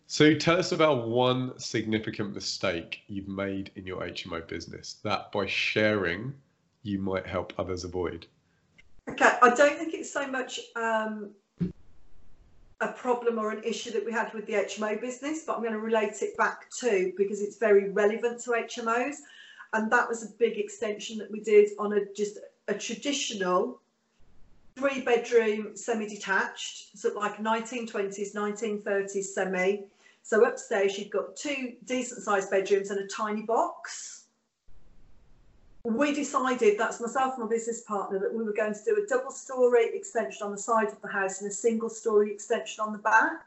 So 0.06 0.34
tell 0.34 0.58
us 0.58 0.72
about 0.72 1.08
one 1.08 1.58
significant 1.58 2.34
mistake 2.34 3.00
you've 3.08 3.28
made 3.28 3.70
in 3.74 3.86
your 3.86 4.02
HMO 4.02 4.46
business 4.46 4.98
that 5.02 5.32
by 5.32 5.46
sharing 5.46 6.34
you 6.82 6.98
might 6.98 7.26
help 7.26 7.54
others 7.58 7.84
avoid. 7.84 8.26
Okay, 9.08 9.32
I 9.42 9.54
don't 9.54 9.78
think 9.78 9.94
it's 9.94 10.12
so 10.12 10.26
much 10.26 10.60
um, 10.76 11.30
a 12.80 12.88
problem 12.88 13.38
or 13.38 13.50
an 13.50 13.62
issue 13.64 13.90
that 13.92 14.04
we 14.04 14.12
had 14.12 14.32
with 14.34 14.46
the 14.46 14.52
HMO 14.52 15.00
business, 15.00 15.44
but 15.46 15.56
I'm 15.56 15.62
going 15.62 15.72
to 15.72 15.80
relate 15.80 16.20
it 16.20 16.36
back 16.36 16.70
to 16.80 17.12
because 17.16 17.40
it's 17.40 17.56
very 17.56 17.90
relevant 17.90 18.42
to 18.44 18.50
HMOs. 18.50 19.16
And 19.72 19.90
that 19.90 20.08
was 20.08 20.22
a 20.22 20.28
big 20.38 20.58
extension 20.58 21.18
that 21.18 21.30
we 21.30 21.40
did 21.40 21.70
on 21.78 21.94
a 21.94 22.04
just 22.14 22.38
a 22.68 22.74
traditional 22.74 23.80
three 24.76 25.00
bedroom 25.00 25.76
semi 25.76 26.06
detached, 26.06 26.98
so 26.98 27.12
like 27.14 27.38
1920s, 27.38 28.34
1930s 28.34 29.24
semi 29.24 29.84
so 30.24 30.42
upstairs, 30.46 30.98
you've 30.98 31.10
got 31.10 31.36
two 31.36 31.74
decent 31.84 32.22
sized 32.22 32.50
bedrooms 32.50 32.90
and 32.90 32.98
a 32.98 33.06
tiny 33.06 33.42
box. 33.42 34.24
We 35.84 36.14
decided, 36.14 36.78
that's 36.78 36.98
myself 36.98 37.34
and 37.34 37.44
my 37.44 37.50
business 37.50 37.82
partner, 37.82 38.18
that 38.20 38.32
we 38.32 38.42
were 38.42 38.54
going 38.54 38.72
to 38.72 38.84
do 38.86 39.04
a 39.04 39.06
double 39.06 39.30
story 39.30 39.90
extension 39.92 40.46
on 40.46 40.50
the 40.50 40.58
side 40.58 40.88
of 40.88 41.00
the 41.02 41.08
house 41.08 41.42
and 41.42 41.50
a 41.50 41.54
single 41.54 41.90
story 41.90 42.32
extension 42.32 42.82
on 42.82 42.92
the 42.92 42.98
back. 43.00 43.42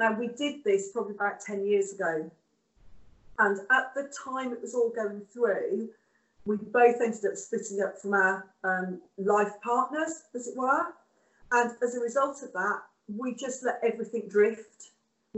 Now, 0.00 0.12
we 0.18 0.26
did 0.26 0.64
this 0.64 0.90
probably 0.90 1.14
about 1.14 1.40
10 1.40 1.64
years 1.64 1.92
ago. 1.92 2.28
And 3.38 3.60
at 3.70 3.94
the 3.94 4.12
time 4.24 4.52
it 4.52 4.60
was 4.60 4.74
all 4.74 4.90
going 4.90 5.22
through, 5.32 5.88
we 6.46 6.56
both 6.56 6.96
ended 7.00 7.26
up 7.26 7.36
splitting 7.36 7.80
up 7.80 7.96
from 7.96 8.14
our 8.14 8.44
um, 8.64 9.00
life 9.18 9.52
partners, 9.62 10.24
as 10.34 10.48
it 10.48 10.56
were. 10.56 10.86
And 11.52 11.70
as 11.80 11.94
a 11.94 12.00
result 12.00 12.42
of 12.42 12.52
that, 12.54 12.82
we 13.06 13.36
just 13.36 13.64
let 13.64 13.78
everything 13.84 14.24
drift. 14.28 14.88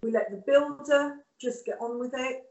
We 0.02 0.10
let 0.12 0.30
the 0.30 0.42
builder 0.46 1.16
just 1.40 1.66
get 1.66 1.78
on 1.80 1.98
with 1.98 2.12
it. 2.14 2.44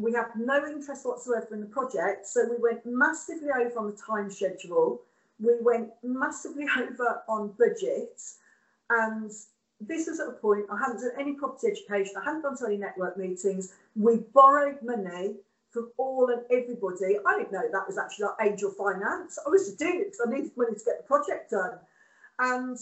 We 0.00 0.12
have 0.14 0.30
no 0.36 0.66
interest 0.66 1.04
whatsoever 1.04 1.48
in 1.52 1.60
the 1.60 1.66
project, 1.66 2.26
so 2.26 2.46
we 2.48 2.56
went 2.58 2.86
massively 2.86 3.48
over 3.50 3.78
on 3.78 3.90
the 3.90 3.96
time 3.96 4.30
schedule. 4.30 5.02
We 5.38 5.54
went 5.60 5.90
massively 6.02 6.66
over 6.78 7.22
on 7.28 7.54
budget, 7.58 8.20
and 8.88 9.30
this 9.80 10.06
was 10.08 10.20
at 10.20 10.28
a 10.28 10.32
point 10.32 10.66
I 10.70 10.78
hadn't 10.78 11.00
done 11.00 11.12
any 11.18 11.34
property 11.34 11.68
education, 11.68 12.14
I 12.20 12.24
hadn't 12.24 12.42
gone 12.42 12.56
to 12.58 12.66
any 12.66 12.76
network 12.76 13.16
meetings. 13.16 13.74
We 13.96 14.18
borrowed 14.32 14.82
money 14.82 15.36
from 15.70 15.90
all 15.98 16.28
and 16.30 16.42
everybody. 16.50 17.16
I 17.26 17.38
didn't 17.38 17.52
know 17.52 17.62
that 17.70 17.86
was 17.86 17.96
actually 17.96 18.26
like 18.26 18.50
angel 18.50 18.72
finance. 18.72 19.38
I 19.44 19.50
was 19.50 19.66
just 19.66 19.78
doing 19.78 20.00
it 20.00 20.12
because 20.12 20.26
I 20.26 20.30
needed 20.30 20.56
money 20.56 20.72
to 20.76 20.84
get 20.84 20.98
the 20.98 21.06
project 21.06 21.50
done. 21.50 21.78
And 22.38 22.78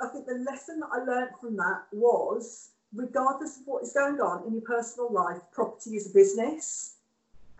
I 0.00 0.08
think 0.08 0.26
the 0.26 0.44
lesson 0.48 0.80
that 0.80 0.90
I 0.92 1.04
learned 1.04 1.32
from 1.40 1.56
that 1.56 1.82
was 1.92 2.70
regardless 2.94 3.58
of 3.58 3.66
what 3.66 3.82
is 3.82 3.92
going 3.92 4.20
on 4.20 4.46
in 4.46 4.52
your 4.52 4.62
personal 4.62 5.12
life, 5.12 5.40
property 5.52 5.96
is 5.96 6.10
a 6.10 6.14
business 6.14 6.96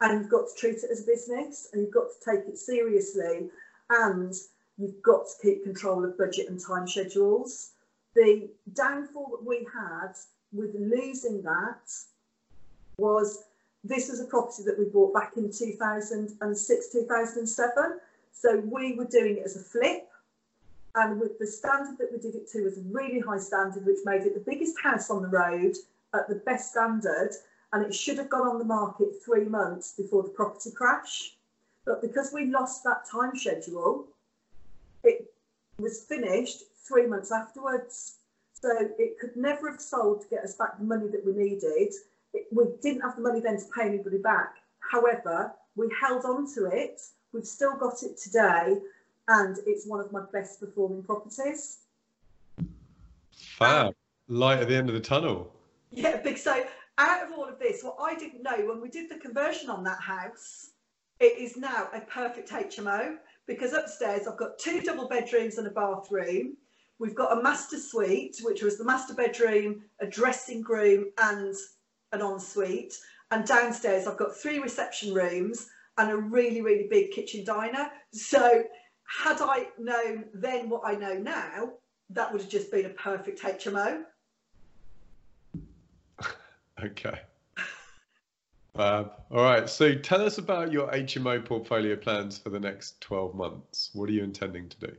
and 0.01 0.21
you've 0.21 0.31
got 0.31 0.47
to 0.49 0.61
treat 0.61 0.77
it 0.77 0.91
as 0.91 1.03
a 1.03 1.07
business 1.07 1.69
and 1.73 1.83
you've 1.83 1.95
got 1.95 2.07
to 2.09 2.31
take 2.31 2.49
it 2.49 2.59
seriously. 2.59 3.51
and 3.91 4.35
you've 4.79 5.03
got 5.03 5.27
to 5.27 5.33
keep 5.43 5.65
control 5.65 6.05
of 6.05 6.17
budget 6.17 6.49
and 6.49 6.61
time 6.61 6.87
schedules. 6.87 7.73
The 8.15 8.49
downfall 8.75 9.31
that 9.31 9.47
we 9.47 9.67
had 9.75 10.15
with 10.53 10.75
losing 10.75 11.43
that 11.43 11.91
was 12.97 13.45
this 13.85 14.09
was 14.09 14.21
a 14.21 14.25
property 14.25 14.63
that 14.65 14.79
we 14.79 14.87
bought 14.87 15.15
back 15.15 15.33
in 15.37 15.51
2006, 15.53 16.93
2007. 16.93 18.01
So 18.33 18.57
we 18.59 18.95
were 18.95 19.05
doing 19.05 19.39
it 19.39 19.43
as 19.45 19.57
a 19.57 19.61
flip. 19.61 20.08
And 20.99 21.21
with 21.21 21.39
the 21.39 21.47
standard 21.47 21.97
that 21.99 22.11
we 22.11 22.19
did 22.19 22.35
it 22.35 22.51
to 22.51 22.65
was 22.65 22.77
a 22.77 22.83
really 22.91 23.21
high 23.21 23.39
standard, 23.39 23.87
which 23.87 23.99
made 24.05 24.23
it 24.23 24.35
the 24.35 24.51
biggest 24.51 24.75
house 24.83 25.11
on 25.11 25.23
the 25.23 25.29
road 25.29 25.77
at 26.13 26.29
the 26.29 26.43
best 26.45 26.73
standard. 26.73 27.31
And 27.73 27.87
it 27.87 27.95
should 27.95 28.19
have 28.19 28.29
gone 28.29 28.49
on 28.49 28.59
the 28.59 28.65
market 28.65 29.11
three 29.25 29.45
months 29.45 29.95
before 29.97 30.25
the 30.25 30.31
property 30.31 30.73
crash. 30.73 31.37
But 31.87 32.03
because 32.03 32.33
we 32.33 32.47
lost 32.47 32.83
that 32.83 33.05
time 33.11 33.37
schedule, 33.37 34.09
it 35.05 35.33
was 35.79 36.03
finished 36.03 36.65
three 36.89 37.07
months 37.07 37.31
afterwards. 37.31 38.17
So 38.61 38.69
it 38.99 39.21
could 39.21 39.37
never 39.37 39.71
have 39.71 39.81
sold 39.81 40.23
to 40.23 40.29
get 40.29 40.43
us 40.43 40.57
back 40.57 40.79
the 40.79 40.85
money 40.85 41.07
that 41.13 41.25
we 41.25 41.33
needed. 41.33 41.95
It, 42.35 42.47
we 42.51 42.65
didn't 42.83 43.03
have 43.03 43.15
the 43.15 43.23
money 43.23 43.41
then 43.41 43.59
to 43.59 43.65
pay 43.73 43.87
anybody 43.87 44.19
back. 44.19 44.57
However, 44.81 45.53
we 45.77 45.89
held 46.01 46.25
on 46.25 46.53
to 46.55 46.65
it. 46.65 47.01
We've 47.33 47.47
still 47.47 47.77
got 47.77 48.03
it 48.03 48.19
today, 48.19 48.79
and 49.29 49.59
it's 49.67 49.87
one 49.87 50.01
of 50.01 50.11
my 50.11 50.23
best 50.33 50.61
performing 50.61 51.03
properties. 51.03 51.81
Fab. 53.33 53.95
Light 54.29 54.61
at 54.61 54.69
the 54.69 54.77
end 54.77 54.89
of 54.89 54.95
the 54.95 55.01
tunnel. 55.01 55.55
Yeah, 55.91 56.21
big. 56.21 56.37
So 56.37 56.65
out 56.99 57.23
of 57.23 57.33
all 57.33 57.49
of 57.49 57.59
this, 57.59 57.83
what 57.83 57.97
I 58.01 58.15
didn't 58.15 58.43
know 58.43 58.67
when 58.67 58.81
we 58.81 58.91
did 58.91 59.09
the 59.09 59.17
conversion 59.17 59.71
on 59.71 59.85
that 59.85 60.01
house, 60.01 60.73
it 61.21 61.39
is 61.39 61.57
now 61.57 61.89
a 61.95 62.01
perfect 62.01 62.51
HMO 62.51 63.17
because 63.47 63.73
upstairs 63.73 64.27
I've 64.27 64.37
got 64.37 64.59
two 64.59 64.83
double 64.83 65.09
bedrooms 65.09 65.57
and 65.59 65.67
a 65.67 65.71
bathroom. 65.71 66.57
We've 66.99 67.15
got 67.15 67.39
a 67.39 67.43
master 67.43 67.79
suite, 67.79 68.37
which 68.43 68.63
was 68.63 68.77
the 68.77 68.85
master 68.85 69.15
bedroom, 69.15 69.83
a 70.01 70.07
dressing 70.07 70.63
room, 70.63 71.07
and 71.19 71.55
an 72.13 72.21
ensuite. 72.21 72.95
And 73.31 73.47
downstairs, 73.47 74.07
I've 74.07 74.17
got 74.17 74.37
three 74.37 74.59
reception 74.59 75.15
rooms 75.15 75.69
and 75.97 76.11
a 76.11 76.17
really, 76.17 76.61
really 76.61 76.87
big 76.89 77.11
kitchen 77.13 77.45
diner. 77.45 77.91
So, 78.13 78.65
had 79.09 79.41
I 79.41 79.69
known 79.79 80.27
then 80.35 80.69
what 80.69 80.83
I 80.85 80.95
know 80.95 81.15
now, 81.15 81.73
that 82.11 82.31
would 82.33 82.43
have 82.43 82.51
just 82.51 82.71
been 82.71 82.87
a 82.87 82.91
perfect 82.91 83.41
HMO. 83.43 84.05
okay. 86.85 87.21
Um, 88.77 89.11
all 89.31 89.43
right. 89.43 89.69
So, 89.69 89.95
tell 89.95 90.25
us 90.25 90.39
about 90.39 90.71
your 90.71 90.89
HMO 90.93 91.45
portfolio 91.45 91.97
plans 91.97 92.39
for 92.39 92.51
the 92.51 92.61
next 92.61 93.01
12 93.01 93.35
months. 93.35 93.91
What 93.93 94.09
are 94.09 94.13
you 94.13 94.23
intending 94.23 94.69
to 94.69 94.79
do? 94.79 94.97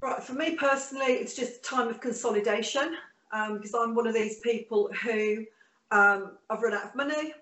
Right, 0.00 0.22
for 0.22 0.34
me 0.34 0.56
personally, 0.56 1.12
it's 1.14 1.34
just 1.34 1.58
a 1.58 1.62
time 1.62 1.88
of 1.88 2.00
consolidation 2.00 2.96
um, 3.32 3.56
because 3.56 3.74
I'm 3.74 3.94
one 3.94 4.06
of 4.06 4.14
these 4.14 4.40
people 4.40 4.90
who 5.02 5.44
um, 5.90 6.38
I've 6.48 6.62
run 6.62 6.74
out 6.74 6.84
of 6.84 6.94
money. 6.94 7.34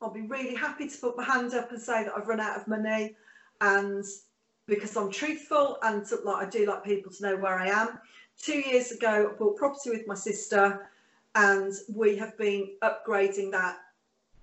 I'll 0.00 0.12
be 0.12 0.22
really 0.22 0.54
happy 0.54 0.88
to 0.88 0.98
put 0.98 1.16
my 1.16 1.24
hand 1.24 1.52
up 1.54 1.70
and 1.70 1.80
say 1.80 2.04
that 2.04 2.12
I've 2.16 2.28
run 2.28 2.40
out 2.40 2.58
of 2.58 2.68
money, 2.68 3.14
and 3.60 4.04
because 4.70 4.96
I'm 4.96 5.10
truthful 5.10 5.76
and 5.82 6.06
like 6.24 6.46
I 6.46 6.48
do 6.48 6.64
like 6.64 6.82
people 6.82 7.12
to 7.12 7.22
know 7.22 7.36
where 7.36 7.58
I 7.58 7.68
am. 7.68 7.98
Two 8.40 8.60
years 8.60 8.90
ago, 8.90 9.30
I 9.30 9.38
bought 9.38 9.56
property 9.58 9.90
with 9.90 10.06
my 10.06 10.14
sister, 10.14 10.88
and 11.34 11.74
we 11.94 12.16
have 12.16 12.38
been 12.38 12.70
upgrading 12.82 13.50
that 13.50 13.76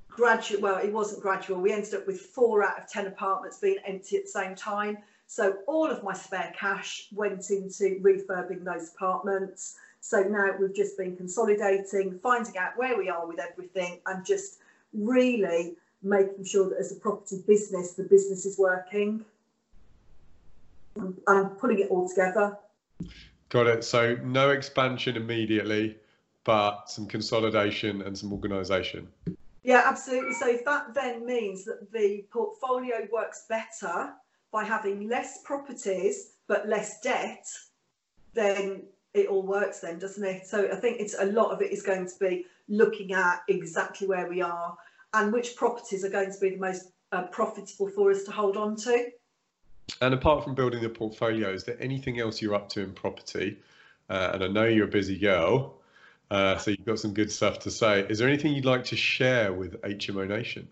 gradual. 0.08 0.62
Well, 0.62 0.78
it 0.78 0.94
wasn't 0.94 1.24
gradual. 1.24 1.60
We 1.60 1.72
ended 1.72 1.96
up 1.96 2.06
with 2.06 2.20
four 2.22 2.64
out 2.64 2.80
of 2.80 2.88
ten 2.88 3.08
apartments 3.08 3.58
being 3.60 3.78
empty 3.88 4.18
at 4.18 4.26
the 4.26 4.30
same 4.30 4.54
time 4.54 5.00
so 5.28 5.58
all 5.68 5.92
of 5.92 6.04
my 6.04 6.14
spare 6.14 6.54
cash 6.58 7.10
went 7.14 7.52
into 7.52 8.00
refurbing 8.00 8.64
those 8.64 8.94
apartments. 8.96 9.76
So 10.00 10.24
now 10.24 10.56
we've 10.58 10.74
just 10.74 10.98
been 10.98 11.18
consolidating, 11.18 12.18
finding 12.24 12.58
out 12.58 12.78
where 12.78 12.98
we 12.98 13.10
are 13.10 13.28
with 13.28 13.40
everything, 13.40 14.00
and 14.06 14.26
just 14.26 14.60
really 14.94 15.76
making 16.02 16.46
sure 16.46 16.70
that 16.70 16.78
as 16.78 16.94
a 16.94 16.96
property 16.96 17.44
business, 17.46 17.94
the 17.94 18.04
business 18.04 18.46
is 18.46 18.58
working 18.58 19.26
and 21.28 21.58
putting 21.58 21.80
it 21.80 21.90
all 21.90 22.08
together. 22.08 22.58
Got 23.50 23.68
it. 23.68 23.84
So 23.84 24.18
no 24.24 24.50
expansion 24.50 25.16
immediately, 25.16 25.98
but 26.44 26.90
some 26.90 27.08
consolidation 27.08 28.02
and 28.02 28.18
some 28.18 28.34
organisation. 28.34 29.08
Yeah, 29.64 29.84
absolutely. 29.86 30.34
So 30.34 30.48
if 30.48 30.64
that 30.66 30.94
then 30.94 31.26
means 31.26 31.66
that 31.66 31.92
the 31.92 32.26
portfolio 32.32 33.08
works 33.12 33.46
better 33.50 34.14
by 34.52 34.64
having 34.64 35.10
less 35.10 35.44
properties 35.44 36.36
but 36.48 36.68
less 36.68 37.02
debt, 37.02 37.46
then 38.34 38.84
it 39.14 39.28
all 39.28 39.44
works 39.44 39.80
then, 39.82 40.00
doesn't 40.00 40.24
it? 40.24 40.48
So 40.48 40.70
I 40.72 40.76
think 40.76 41.00
it's 41.00 41.16
a 41.20 41.26
lot 41.26 41.52
of 41.52 41.62
it 41.62 41.72
is 41.72 41.82
going 41.82 42.08
to 42.08 42.14
be 42.20 42.46
looking 42.70 43.14
at 43.14 43.42
exactly 43.48 44.08
where 44.08 44.30
we 44.30 44.42
are 44.42 44.78
and 45.14 45.34
which 45.34 45.56
properties 45.56 46.06
are 46.06 46.10
going 46.10 46.32
to 46.32 46.40
be 46.40 46.52
the 46.52 46.58
most 46.58 46.92
uh, 47.12 47.24
profitable 47.24 47.90
for 47.90 48.12
us 48.12 48.24
to 48.24 48.32
hold 48.32 48.58
on 48.58 48.76
to. 48.78 49.10
And 50.02 50.14
apart 50.14 50.44
from 50.44 50.54
building 50.54 50.82
the 50.82 50.90
portfolio, 50.90 51.52
is 51.52 51.64
there 51.64 51.78
anything 51.80 52.20
else 52.20 52.42
you're 52.42 52.56
up 52.56 52.70
to 52.70 52.82
in 52.82 52.94
property? 52.94 53.58
Uh, 54.10 54.32
and 54.34 54.44
I 54.44 54.48
know 54.48 54.66
you're 54.66 54.86
a 54.86 54.90
busy 54.90 55.18
girl, 55.18 55.76
uh, 56.30 56.58
so 56.58 56.72
you've 56.72 56.86
got 56.86 57.00
some 57.00 57.14
good 57.14 57.32
stuff 57.32 57.60
to 57.60 57.72
say. 57.72 58.02
Is 58.10 58.20
there 58.20 58.28
anything 58.28 58.54
you'd 58.54 58.66
like 58.66 58.86
to 58.86 58.96
share 58.96 59.54
with 59.54 59.82
HMO 59.82 60.28
Nation? 60.28 60.68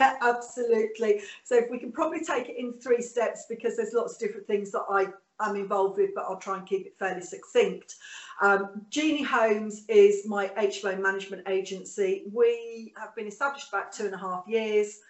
yeah, 0.00 0.16
absolutely. 0.22 1.22
So 1.44 1.56
if 1.56 1.70
we 1.70 1.78
can 1.78 1.92
probably 1.92 2.24
take 2.24 2.48
it 2.48 2.56
in 2.58 2.74
three 2.74 3.02
steps 3.02 3.46
because 3.48 3.76
there's 3.76 3.92
lots 3.92 4.14
of 4.14 4.20
different 4.20 4.46
things 4.46 4.70
that 4.72 4.84
I 4.90 5.06
am 5.40 5.56
involved 5.56 5.98
with, 5.98 6.10
but 6.14 6.24
I'll 6.24 6.38
try 6.38 6.58
and 6.58 6.66
keep 6.66 6.86
it 6.86 6.94
fairly 6.98 7.22
succinct. 7.22 7.96
Um, 8.42 8.84
Genie 8.90 9.22
Homes 9.22 9.84
is 9.88 10.26
my 10.26 10.48
HMO 10.48 11.00
management 11.00 11.48
agency. 11.48 12.24
We 12.32 12.92
have 12.96 13.14
been 13.14 13.26
established 13.26 13.68
about 13.68 13.92
two 13.92 14.06
and 14.06 14.14
a 14.14 14.18
half 14.18 14.44
years 14.46 15.00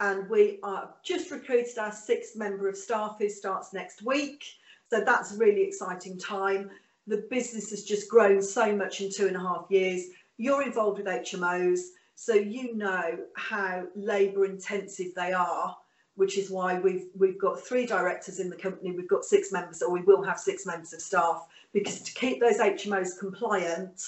and 0.00 0.28
we 0.28 0.58
are 0.62 0.90
just 1.02 1.30
recruited 1.30 1.78
our 1.78 1.92
sixth 1.92 2.36
member 2.36 2.68
of 2.68 2.76
staff 2.76 3.16
who 3.18 3.28
starts 3.28 3.72
next 3.72 4.02
week. 4.02 4.44
So 4.90 5.00
that's 5.00 5.34
a 5.34 5.38
really 5.38 5.62
exciting 5.62 6.18
time. 6.18 6.70
The 7.06 7.26
business 7.30 7.70
has 7.70 7.84
just 7.84 8.08
grown 8.08 8.42
so 8.42 8.74
much 8.74 9.00
in 9.00 9.10
two 9.10 9.26
and 9.26 9.36
a 9.36 9.40
half 9.40 9.66
years. 9.70 10.06
You're 10.36 10.62
involved 10.62 10.98
with 10.98 11.06
HMOs 11.06 11.80
so 12.20 12.34
you 12.34 12.74
know 12.74 13.16
how 13.36 13.86
labour 13.94 14.44
intensive 14.44 15.14
they 15.14 15.32
are, 15.32 15.76
which 16.16 16.36
is 16.36 16.50
why 16.50 16.80
we've 16.80 17.06
we've 17.16 17.38
got 17.38 17.60
three 17.60 17.86
directors 17.86 18.40
in 18.40 18.50
the 18.50 18.56
company, 18.56 18.90
we've 18.90 19.08
got 19.08 19.24
six 19.24 19.52
members, 19.52 19.82
or 19.82 19.92
we 19.92 20.02
will 20.02 20.24
have 20.24 20.36
six 20.36 20.66
members 20.66 20.92
of 20.92 21.00
staff, 21.00 21.46
because 21.72 22.00
to 22.00 22.12
keep 22.14 22.40
those 22.40 22.58
HMOs 22.58 23.16
compliant, 23.20 24.02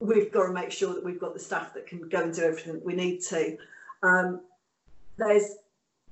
we've 0.00 0.32
got 0.32 0.48
to 0.48 0.52
make 0.52 0.72
sure 0.72 0.94
that 0.94 1.04
we've 1.04 1.20
got 1.20 1.32
the 1.32 1.38
staff 1.38 1.72
that 1.74 1.86
can 1.86 2.08
go 2.08 2.22
and 2.24 2.34
do 2.34 2.42
everything 2.42 2.72
that 2.72 2.84
we 2.84 2.94
need 2.94 3.20
to. 3.20 3.56
Um, 4.02 4.40
there's 5.16 5.56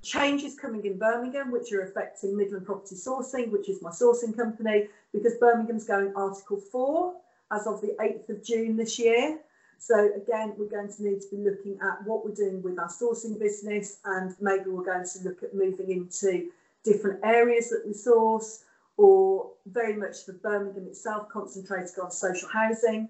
changes 0.03 0.59
coming 0.59 0.85
in 0.85 0.99
Birmingham, 0.99 1.51
which 1.51 1.73
are 1.73 1.83
affecting 1.83 2.37
Midland 2.37 2.67
Property 2.67 2.95
Sourcing, 2.95 3.51
which 3.51 3.69
is 3.69 3.83
my 3.83 3.91
sourcing 3.91 4.35
company, 4.35 4.89
because 5.13 5.35
Birmingham's 5.35 5.85
going 5.85 6.13
Article 6.17 6.59
4 6.59 7.15
as 7.53 7.67
of 7.67 7.81
the 7.81 7.97
8th 8.01 8.29
of 8.29 8.45
June 8.45 8.77
this 8.77 8.99
year. 8.99 9.39
So 9.79 10.13
again, 10.15 10.55
we're 10.57 10.69
going 10.69 10.93
to 10.93 11.03
need 11.03 11.21
to 11.23 11.29
be 11.31 11.39
looking 11.39 11.79
at 11.81 12.05
what 12.07 12.25
we're 12.25 12.35
doing 12.35 12.63
with 12.63 12.79
our 12.79 12.89
sourcing 12.89 13.39
business 13.39 13.99
and 14.05 14.35
maybe 14.41 14.69
we're 14.69 14.85
going 14.85 15.07
to 15.07 15.19
look 15.25 15.43
at 15.43 15.55
moving 15.55 15.91
into 15.91 16.51
different 16.85 17.21
areas 17.25 17.71
that 17.71 17.83
we 17.87 17.93
source 17.93 18.65
or 18.97 19.51
very 19.67 19.97
much 19.97 20.25
for 20.27 20.33
Birmingham 20.35 20.87
itself 20.87 21.29
concentrating 21.31 21.95
on 22.03 22.11
social 22.11 22.49
housing 22.49 23.09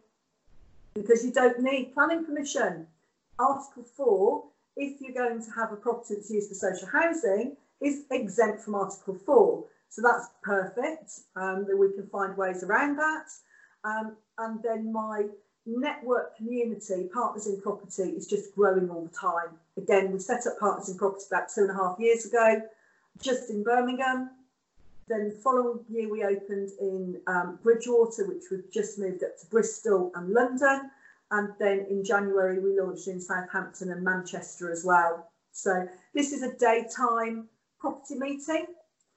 because 0.94 1.24
you 1.24 1.32
don't 1.32 1.58
need 1.60 1.92
planning 1.92 2.24
permission. 2.24 2.86
Article 3.38 3.82
4, 3.82 4.44
if 4.80 5.00
you're 5.00 5.12
going 5.12 5.44
to 5.44 5.50
have 5.52 5.72
a 5.72 5.76
property 5.76 6.14
that's 6.14 6.30
used 6.30 6.48
for 6.48 6.54
social 6.54 6.88
housing, 6.88 7.56
is 7.80 8.04
exempt 8.10 8.62
from 8.62 8.74
Article 8.74 9.14
4. 9.14 9.64
So 9.90 10.02
that's 10.02 10.28
perfect, 10.42 11.12
um, 11.36 11.66
that 11.68 11.76
we 11.76 11.92
can 11.92 12.06
find 12.06 12.36
ways 12.36 12.64
around 12.64 12.96
that. 12.96 13.26
Um, 13.84 14.16
and 14.38 14.62
then 14.62 14.92
my 14.92 15.26
network 15.66 16.36
community, 16.36 17.08
Partners 17.12 17.46
in 17.46 17.60
Property, 17.60 18.10
is 18.10 18.26
just 18.26 18.54
growing 18.54 18.88
all 18.88 19.04
the 19.04 19.16
time. 19.16 19.58
Again, 19.76 20.12
we 20.12 20.18
set 20.18 20.46
up 20.46 20.58
Partners 20.58 20.88
in 20.88 20.96
Property 20.96 21.24
about 21.30 21.48
two 21.54 21.62
and 21.62 21.70
a 21.70 21.74
half 21.74 21.98
years 21.98 22.24
ago, 22.24 22.62
just 23.20 23.50
in 23.50 23.62
Birmingham. 23.62 24.30
Then 25.08 25.30
the 25.30 25.34
following 25.34 25.80
year, 25.90 26.08
we 26.08 26.24
opened 26.24 26.70
in 26.80 27.20
um, 27.26 27.58
Bridgwater, 27.62 28.26
which 28.28 28.44
we've 28.50 28.70
just 28.72 28.98
moved 28.98 29.24
up 29.24 29.38
to 29.40 29.46
Bristol 29.46 30.12
and 30.14 30.32
London. 30.32 30.90
And 31.30 31.50
then 31.58 31.86
in 31.88 32.04
January, 32.04 32.58
we 32.58 32.80
launched 32.80 33.08
in 33.08 33.20
Southampton 33.20 33.92
and 33.92 34.02
Manchester 34.02 34.70
as 34.72 34.84
well. 34.84 35.30
So 35.52 35.88
this 36.14 36.32
is 36.32 36.42
a 36.42 36.56
daytime 36.56 37.48
property 37.78 38.16
meeting. 38.16 38.66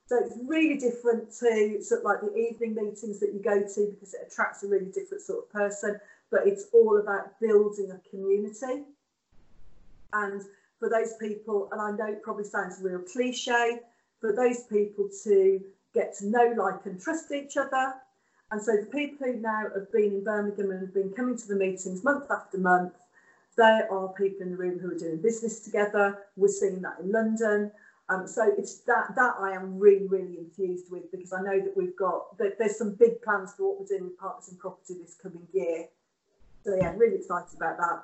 So 0.05 0.19
it's 0.19 0.37
really 0.45 0.77
different 0.77 1.31
to 1.39 1.81
sort 1.81 2.01
of 2.01 2.05
like 2.05 2.21
the 2.21 2.35
evening 2.35 2.75
meetings 2.75 3.19
that 3.19 3.33
you 3.33 3.41
go 3.41 3.61
to 3.61 3.91
because 3.91 4.13
it 4.13 4.27
attracts 4.27 4.63
a 4.63 4.67
really 4.67 4.91
different 4.91 5.23
sort 5.23 5.45
of 5.45 5.51
person 5.51 5.99
but 6.33 6.47
it's 6.47 6.65
all 6.73 6.97
about 6.97 7.39
building 7.39 7.91
a 7.91 8.09
community. 8.09 8.85
And 10.13 10.41
for 10.79 10.89
those 10.89 11.13
people, 11.21 11.69
and 11.71 11.79
I 11.79 11.91
know 11.91 12.11
it 12.11 12.23
probably 12.23 12.43
sounds 12.43 12.79
real 12.81 12.99
cliche, 13.01 13.79
for 14.19 14.33
those 14.33 14.63
people 14.63 15.09
to 15.25 15.61
get 15.93 16.17
to 16.17 16.27
know, 16.27 16.55
like, 16.57 16.85
and 16.85 16.99
trust 16.99 17.31
each 17.31 17.55
other. 17.55 17.93
And 18.53 18.61
so 18.61 18.77
the 18.77 18.85
people 18.85 19.25
who 19.25 19.33
now 19.39 19.63
have 19.73 19.91
been 19.91 20.13
in 20.13 20.23
Birmingham 20.23 20.69
and 20.69 20.81
have 20.81 20.93
been 20.93 21.09
coming 21.09 21.35
to 21.35 21.47
the 21.47 21.55
meetings 21.55 22.03
month 22.03 22.29
after 22.29 22.59
month, 22.59 22.93
they 23.57 23.81
are 23.89 24.09
people 24.09 24.43
in 24.43 24.51
the 24.51 24.57
room 24.57 24.77
who 24.77 24.91
are 24.91 24.97
doing 24.97 25.17
business 25.17 25.61
together. 25.61 26.19
We're 26.35 26.49
seeing 26.49 26.79
that 26.83 26.99
in 26.99 27.11
London. 27.11 27.71
Um, 28.09 28.27
so 28.27 28.53
it's 28.55 28.81
that 28.81 29.15
that 29.15 29.37
I 29.39 29.53
am 29.53 29.79
really, 29.79 30.05
really 30.05 30.37
infused 30.37 30.91
with 30.91 31.11
because 31.11 31.33
I 31.33 31.41
know 31.41 31.59
that 31.61 31.75
we've 31.75 31.95
got 31.95 32.37
that 32.37 32.59
there's 32.59 32.77
some 32.77 32.93
big 32.93 33.23
plans 33.23 33.53
for 33.57 33.69
what 33.69 33.79
we're 33.79 33.87
doing 33.87 34.03
with 34.03 34.19
Partners 34.19 34.49
in 34.49 34.57
Property 34.57 34.99
this 35.01 35.17
coming 35.19 35.47
year. 35.51 35.87
So 36.63 36.77
yeah, 36.79 36.93
really 36.95 37.15
excited 37.15 37.57
about 37.57 37.77
that. 37.79 38.03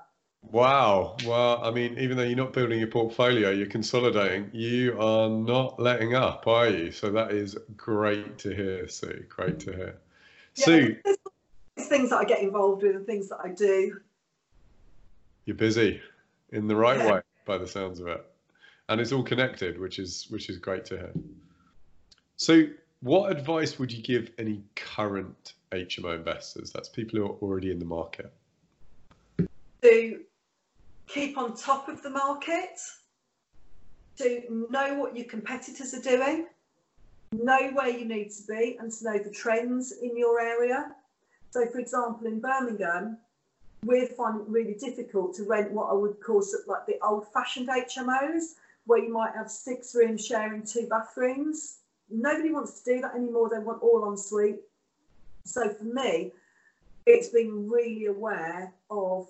Wow. 0.52 1.16
Well, 1.26 1.64
I 1.64 1.70
mean, 1.70 2.00
even 2.00 2.18
though 2.18 2.24
you're 2.24 2.36
not 2.36 2.54
building 2.54 2.80
your 2.80 2.88
portfolio, 2.88 3.52
you're 3.52 3.68
consolidating. 3.68 4.50
You 4.52 5.00
are 5.00 5.30
not 5.30 5.80
letting 5.80 6.16
up, 6.16 6.48
are 6.48 6.70
you? 6.70 6.92
So 6.92 7.12
that 7.12 7.34
is 7.34 7.56
great 7.78 8.40
to 8.40 8.56
hear, 8.56 8.88
Sue. 8.88 9.26
Great 9.30 9.60
to 9.60 9.74
hear. 9.74 10.00
Sue, 10.66 10.98
there's 11.04 11.88
things 11.88 12.10
that 12.10 12.18
I 12.18 12.26
get 12.26 12.42
involved 12.42 12.84
with 12.84 12.96
and 12.96 13.06
things 13.06 13.30
that 13.30 13.40
I 13.44 13.50
do. 13.50 14.00
You're 15.46 15.56
busy 15.56 16.02
in 16.52 16.68
the 16.68 16.76
right 16.76 16.98
yeah. 16.98 17.12
way, 17.12 17.22
by 17.46 17.58
the 17.58 17.68
sounds 17.68 18.00
of 18.00 18.08
it 18.08 18.26
and 18.90 19.00
it's 19.00 19.12
all 19.12 19.24
connected, 19.24 19.80
which 19.80 20.00
is 20.00 20.26
which 20.30 20.50
is 20.50 20.58
great 20.58 20.84
to 20.86 20.98
hear. 20.98 21.14
So, 22.36 22.64
what 23.02 23.32
advice 23.32 23.80
would 23.80 23.92
you 23.92 24.02
give 24.02 24.32
any 24.38 24.62
current 24.76 25.54
HMO 25.72 26.16
investors? 26.16 26.72
That's 26.72 26.90
people 26.90 27.20
who 27.20 27.26
are 27.26 27.36
already 27.42 27.72
in 27.72 27.80
the 27.80 27.86
market. 27.86 28.34
To 29.84 30.20
keep 31.08 31.38
on 31.38 31.56
top 31.56 31.88
of 31.88 32.02
the 32.02 32.10
market, 32.10 32.80
to 34.18 34.68
know 34.70 34.96
what 34.96 35.16
your 35.16 35.26
competitors 35.26 35.94
are 35.94 36.02
doing, 36.02 36.48
know 37.32 37.72
where 37.74 37.90
you 37.90 38.06
need 38.06 38.32
to 38.32 38.44
be, 38.48 38.78
and 38.80 38.92
to 38.92 39.04
know 39.04 39.18
the 39.18 39.32
trends 39.32 39.94
in 40.02 40.18
your 40.18 40.40
area. 40.40 40.96
So, 41.52 41.66
for 41.68 41.80
example, 41.80 42.28
in 42.28 42.40
Birmingham, 42.40 43.18
we're 43.84 44.08
finding 44.08 44.42
it 44.42 44.50
really 44.50 44.74
difficult 44.74 45.36
to 45.36 45.44
rent 45.44 45.72
what 45.72 45.90
I 45.90 45.94
would 45.94 46.20
call 46.22 46.42
sort 46.42 46.64
of 46.64 46.68
like 46.68 46.86
the 46.86 46.98
old-fashioned 47.04 47.70
HMOs 47.70 48.56
where 48.86 49.00
you 49.00 49.14
might 49.14 49.34
have 49.36 49.50
six 49.50 49.96
rooms 49.96 50.26
sharing 50.26 50.66
two 50.66 50.88
bathrooms. 50.90 51.78
Nobody 52.10 52.52
wants 52.52 52.82
to 52.82 52.96
do 52.96 53.02
that 53.02 53.16
anymore. 53.16 53.50
They 53.50 53.60
want 53.60 53.84
all 53.84 54.10
en 54.10 54.18
suite. 54.18 54.62
So 55.46 55.70
for 55.74 55.84
me, 55.84 56.32
it's 57.06 57.30
being 57.30 57.70
really 57.70 58.06
aware 58.06 58.74
of 58.90 59.28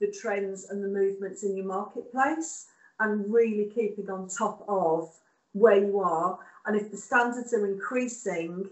the 0.00 0.10
trends 0.10 0.70
and 0.70 0.82
the 0.82 0.88
movements 0.88 1.44
in 1.44 1.56
your 1.56 1.66
marketplace 1.66 2.66
and 3.00 3.32
really 3.32 3.70
keeping 3.74 4.10
on 4.10 4.28
top 4.28 4.64
of 4.68 5.14
where 5.52 5.78
you 5.78 6.00
are. 6.00 6.38
And 6.66 6.76
if 6.76 6.90
the 6.90 6.96
standards 6.96 7.52
are 7.52 7.66
increasing 7.66 8.68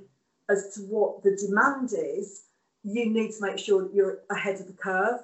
as 0.48 0.74
to 0.74 0.80
what 0.82 1.22
the 1.22 1.36
demand 1.36 1.92
is, 1.92 2.42
you 2.82 3.10
need 3.10 3.32
to 3.32 3.40
make 3.40 3.58
sure 3.58 3.82
that 3.82 3.94
you're 3.94 4.18
ahead 4.30 4.60
of 4.60 4.66
the 4.66 4.72
curve. 4.72 5.20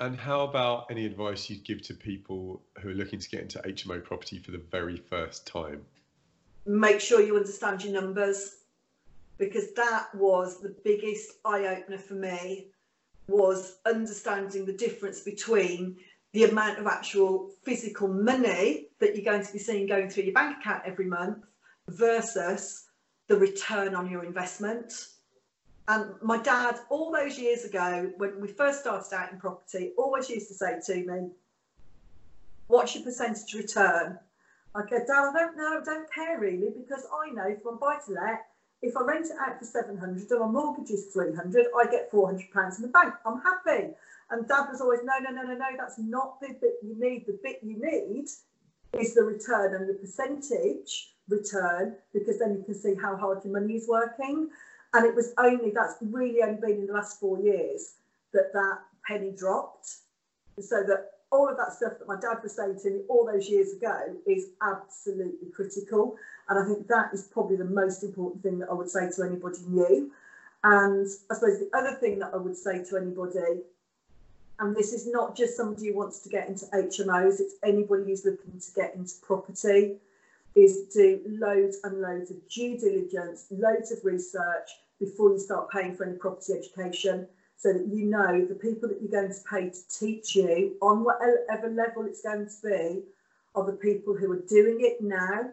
And 0.00 0.18
how 0.18 0.42
about 0.42 0.86
any 0.90 1.06
advice 1.06 1.48
you'd 1.48 1.64
give 1.64 1.80
to 1.82 1.94
people 1.94 2.62
who 2.80 2.90
are 2.90 2.94
looking 2.94 3.20
to 3.20 3.28
get 3.28 3.40
into 3.40 3.60
HMO 3.60 4.02
property 4.02 4.38
for 4.38 4.50
the 4.50 4.58
very 4.58 4.96
first 4.96 5.46
time? 5.46 5.84
Make 6.66 7.00
sure 7.00 7.20
you 7.20 7.36
understand 7.36 7.84
your 7.84 7.92
numbers 7.92 8.56
because 9.38 9.72
that 9.74 10.12
was 10.14 10.60
the 10.60 10.74
biggest 10.84 11.32
eye 11.44 11.66
opener 11.66 11.98
for 11.98 12.14
me 12.14 12.66
was 13.28 13.76
understanding 13.86 14.66
the 14.66 14.72
difference 14.72 15.20
between 15.20 15.96
the 16.32 16.44
amount 16.44 16.78
of 16.78 16.86
actual 16.86 17.50
physical 17.62 18.08
money 18.08 18.88
that 19.00 19.14
you're 19.14 19.24
going 19.24 19.44
to 19.44 19.52
be 19.52 19.58
seeing 19.58 19.86
going 19.86 20.08
through 20.08 20.24
your 20.24 20.32
bank 20.32 20.58
account 20.60 20.82
every 20.86 21.06
month 21.06 21.44
versus 21.88 22.88
the 23.28 23.36
return 23.36 23.94
on 23.94 24.10
your 24.10 24.24
investment. 24.24 25.08
And 25.88 26.14
my 26.22 26.38
dad, 26.38 26.78
all 26.90 27.12
those 27.12 27.38
years 27.38 27.64
ago, 27.64 28.10
when 28.16 28.40
we 28.40 28.48
first 28.48 28.80
started 28.80 29.14
out 29.14 29.32
in 29.32 29.38
property, 29.38 29.92
always 29.98 30.30
used 30.30 30.48
to 30.48 30.54
say 30.54 30.80
to 30.86 30.94
me, 30.94 31.30
What's 32.68 32.94
your 32.94 33.04
percentage 33.04 33.52
return? 33.52 34.18
I 34.74 34.80
go, 34.82 34.98
Dad, 34.98 35.10
I 35.10 35.32
don't 35.34 35.56
know, 35.58 35.80
I 35.80 35.84
don't 35.84 36.10
care 36.10 36.40
really, 36.40 36.70
because 36.74 37.04
I 37.12 37.30
know 37.30 37.54
from 37.62 37.78
buy 37.78 37.98
to 38.06 38.12
let, 38.12 38.46
if 38.82 38.96
I 38.96 39.02
rent 39.04 39.26
it 39.26 39.36
out 39.40 39.58
for 39.58 39.64
700 39.64 40.28
and 40.30 40.40
my 40.40 40.46
mortgage 40.46 40.90
is 40.90 41.06
300, 41.12 41.66
I 41.78 41.90
get 41.90 42.10
400 42.10 42.50
pounds 42.52 42.76
in 42.76 42.82
the 42.82 42.88
bank. 42.88 43.14
I'm 43.24 43.40
happy. 43.40 43.94
And 44.30 44.48
Dad 44.48 44.66
was 44.70 44.80
always, 44.80 45.00
no, 45.04 45.12
no, 45.20 45.30
no, 45.30 45.42
no, 45.42 45.54
no, 45.54 45.66
that's 45.78 45.98
not 45.98 46.40
the 46.40 46.48
bit 46.48 46.74
you 46.82 46.98
need. 46.98 47.26
The 47.26 47.38
bit 47.42 47.60
you 47.62 47.80
need 47.80 48.26
is 48.98 49.14
the 49.14 49.22
return 49.22 49.74
and 49.74 49.88
the 49.88 49.94
percentage 49.94 51.14
return, 51.28 51.96
because 52.12 52.40
then 52.40 52.54
you 52.56 52.64
can 52.64 52.74
see 52.74 52.94
how 53.00 53.16
hard 53.16 53.44
your 53.44 53.52
money 53.52 53.74
is 53.74 53.86
working. 53.88 54.50
And 54.94 55.06
it 55.06 55.14
was 55.14 55.32
only, 55.38 55.70
that's 55.70 55.94
really 56.00 56.42
only 56.42 56.60
been 56.60 56.80
in 56.80 56.86
the 56.86 56.92
last 56.92 57.20
four 57.20 57.38
years 57.40 57.94
that 58.32 58.52
that 58.52 58.78
penny 59.06 59.30
dropped. 59.30 59.88
So 60.60 60.82
that 60.82 61.11
all 61.32 61.48
of 61.48 61.56
that 61.56 61.72
stuff 61.72 61.94
that 61.98 62.06
my 62.06 62.20
dad 62.20 62.42
was 62.42 62.54
saying 62.54 62.78
to 62.82 62.90
me 62.90 63.00
all 63.08 63.26
those 63.26 63.48
years 63.48 63.72
ago 63.72 64.14
is 64.26 64.50
absolutely 64.60 65.48
critical. 65.50 66.14
And 66.48 66.58
I 66.58 66.66
think 66.66 66.86
that 66.88 67.10
is 67.14 67.24
probably 67.32 67.56
the 67.56 67.64
most 67.64 68.04
important 68.04 68.42
thing 68.42 68.58
that 68.58 68.68
I 68.68 68.74
would 68.74 68.90
say 68.90 69.10
to 69.10 69.22
anybody 69.22 69.58
new. 69.66 70.12
And 70.62 71.06
I 71.30 71.34
suppose 71.34 71.58
the 71.58 71.70
other 71.74 71.94
thing 71.94 72.18
that 72.18 72.32
I 72.34 72.36
would 72.36 72.56
say 72.56 72.84
to 72.84 72.96
anybody, 72.98 73.62
and 74.58 74.76
this 74.76 74.92
is 74.92 75.10
not 75.10 75.34
just 75.34 75.56
somebody 75.56 75.88
who 75.88 75.96
wants 75.96 76.20
to 76.20 76.28
get 76.28 76.48
into 76.48 76.66
HMOs, 76.66 77.40
it's 77.40 77.54
anybody 77.64 78.04
who's 78.04 78.24
looking 78.26 78.60
to 78.60 78.74
get 78.76 78.94
into 78.94 79.14
property, 79.22 79.96
is 80.54 80.82
do 80.92 81.20
loads 81.26 81.78
and 81.82 82.02
loads 82.02 82.30
of 82.30 82.36
due 82.48 82.78
diligence, 82.78 83.46
loads 83.50 83.90
of 83.90 84.04
research, 84.04 84.68
before 85.00 85.30
you 85.30 85.38
start 85.38 85.70
paying 85.70 85.96
for 85.96 86.04
any 86.04 86.16
property 86.16 86.52
education 86.52 87.26
so 87.62 87.72
that 87.72 87.86
you 87.86 88.06
know 88.06 88.44
the 88.44 88.56
people 88.56 88.88
that 88.88 89.00
you're 89.00 89.22
going 89.22 89.32
to 89.32 89.40
pay 89.48 89.70
to 89.70 89.88
teach 89.88 90.34
you 90.34 90.76
on 90.82 91.04
whatever 91.04 91.70
level 91.70 92.04
it's 92.04 92.22
going 92.22 92.44
to 92.44 92.68
be 92.68 93.02
are 93.54 93.64
the 93.64 93.72
people 93.72 94.16
who 94.16 94.32
are 94.32 94.42
doing 94.48 94.78
it 94.80 95.00
now, 95.00 95.48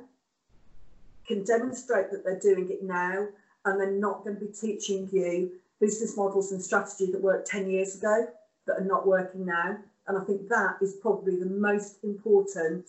can 1.28 1.44
demonstrate 1.44 2.10
that 2.10 2.24
they're 2.24 2.40
doing 2.40 2.68
it 2.72 2.82
now, 2.82 3.28
and 3.66 3.80
they're 3.80 3.92
not 3.92 4.24
going 4.24 4.40
to 4.40 4.44
be 4.44 4.52
teaching 4.52 5.08
you 5.12 5.52
business 5.80 6.18
models 6.18 6.52
and 6.52 6.60
strategy 6.60 7.12
that 7.12 7.22
worked 7.22 7.48
10 7.48 7.70
years 7.70 7.96
ago 7.96 8.28
that 8.66 8.80
are 8.80 8.86
not 8.86 9.06
working 9.06 9.46
now. 9.46 9.78
And 10.08 10.18
I 10.18 10.22
think 10.22 10.50
that 10.50 10.78
is 10.82 10.94
probably 10.94 11.36
the 11.36 11.46
most 11.46 12.04
important 12.04 12.86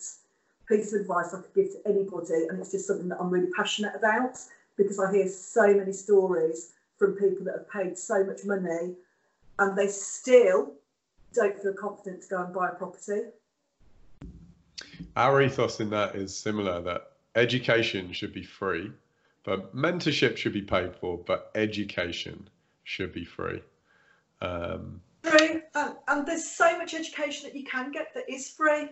piece 0.67 0.93
of 0.93 1.01
advice 1.01 1.31
I 1.31 1.41
could 1.41 1.53
give 1.53 1.73
to 1.73 1.87
anybody. 1.87 2.47
And 2.49 2.59
it's 2.59 2.71
just 2.71 2.87
something 2.87 3.09
that 3.09 3.19
I'm 3.19 3.29
really 3.29 3.51
passionate 3.55 3.93
about 3.93 4.39
because 4.77 4.99
I 4.99 5.13
hear 5.13 5.27
so 5.27 5.75
many 5.75 5.93
stories 5.93 6.71
from 6.97 7.13
people 7.13 7.45
that 7.45 7.53
have 7.53 7.69
paid 7.69 7.95
so 7.99 8.23
much 8.23 8.45
money 8.45 8.95
and 9.59 9.77
they 9.77 9.87
still 9.87 10.73
don't 11.33 11.61
feel 11.61 11.73
confident 11.73 12.23
to 12.23 12.29
go 12.29 12.43
and 12.43 12.53
buy 12.53 12.69
a 12.69 12.75
property. 12.75 13.21
Our 15.15 15.41
ethos 15.41 15.79
in 15.79 15.89
that 15.91 16.15
is 16.15 16.35
similar 16.35 16.81
that 16.81 17.11
education 17.35 18.13
should 18.13 18.33
be 18.33 18.43
free, 18.43 18.91
but 19.43 19.75
mentorship 19.75 20.37
should 20.37 20.53
be 20.53 20.61
paid 20.61 20.95
for, 20.95 21.17
but 21.17 21.51
education 21.55 22.49
should 22.83 23.13
be 23.13 23.25
free. 23.25 23.61
Um, 24.41 25.01
free, 25.23 25.61
and, 25.75 25.95
and 26.07 26.25
there's 26.25 26.45
so 26.49 26.77
much 26.77 26.93
education 26.93 27.47
that 27.47 27.55
you 27.55 27.63
can 27.63 27.91
get 27.91 28.13
that 28.13 28.29
is 28.29 28.49
free. 28.49 28.89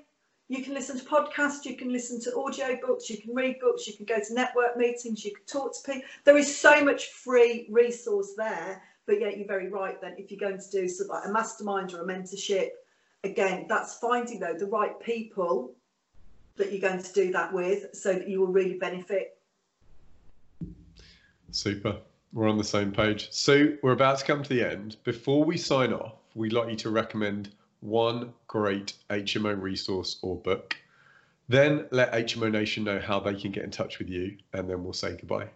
You 0.47 0.63
can 0.63 0.73
listen 0.73 0.97
to 0.97 1.05
podcasts, 1.05 1.63
you 1.65 1.75
can 1.75 1.91
listen 1.91 2.19
to 2.21 2.35
audio 2.35 2.75
books, 2.85 3.07
you 3.09 3.17
can 3.17 3.35
read 3.35 3.59
books, 3.59 3.87
you 3.87 3.93
can 3.93 4.05
go 4.05 4.19
to 4.19 4.33
network 4.33 4.77
meetings, 4.77 5.23
you 5.23 5.31
can 5.31 5.45
talk 5.45 5.73
to 5.75 5.79
people. 5.85 6.07
There 6.23 6.37
is 6.37 6.55
so 6.55 6.83
much 6.83 7.09
free 7.09 7.67
resource 7.69 8.33
there. 8.35 8.81
But 9.09 9.21
yeah, 9.21 9.29
you're 9.29 9.47
very 9.47 9.69
right 9.69 9.99
then. 9.99 10.13
If 10.19 10.29
you're 10.29 10.39
going 10.39 10.61
to 10.61 10.69
do 10.69 10.87
sort 10.87 11.09
of 11.09 11.15
like 11.15 11.27
a 11.27 11.31
mastermind 11.31 11.95
or 11.95 12.03
a 12.03 12.05
mentorship, 12.05 12.67
again, 13.23 13.65
that's 13.67 13.97
finding 13.97 14.39
though 14.39 14.53
the 14.53 14.67
right 14.67 14.99
people 14.99 15.73
that 16.57 16.71
you're 16.71 16.79
going 16.79 17.01
to 17.01 17.13
do 17.13 17.31
that 17.31 17.51
with 17.51 17.87
so 17.95 18.13
that 18.13 18.29
you 18.29 18.39
will 18.39 18.53
really 18.53 18.77
benefit. 18.77 19.39
Super. 21.49 21.97
We're 22.33 22.47
on 22.47 22.59
the 22.59 22.63
same 22.63 22.91
page. 22.91 23.31
So 23.31 23.75
we're 23.81 23.93
about 23.93 24.19
to 24.19 24.25
come 24.25 24.43
to 24.43 24.49
the 24.49 24.63
end. 24.63 24.97
Before 25.03 25.43
we 25.43 25.57
sign 25.57 25.91
off, 25.91 26.17
we'd 26.35 26.53
like 26.53 26.69
you 26.69 26.75
to 26.75 26.91
recommend 26.91 27.49
one 27.79 28.31
great 28.45 28.93
HMO 29.09 29.59
resource 29.59 30.19
or 30.21 30.35
book. 30.35 30.75
Then 31.47 31.87
let 31.89 32.13
HMO 32.13 32.51
Nation 32.51 32.83
know 32.83 32.99
how 32.99 33.19
they 33.19 33.33
can 33.33 33.49
get 33.49 33.63
in 33.63 33.71
touch 33.71 33.97
with 33.97 34.07
you, 34.07 34.37
and 34.53 34.69
then 34.69 34.83
we'll 34.83 34.93
say 34.93 35.17
goodbye. 35.17 35.47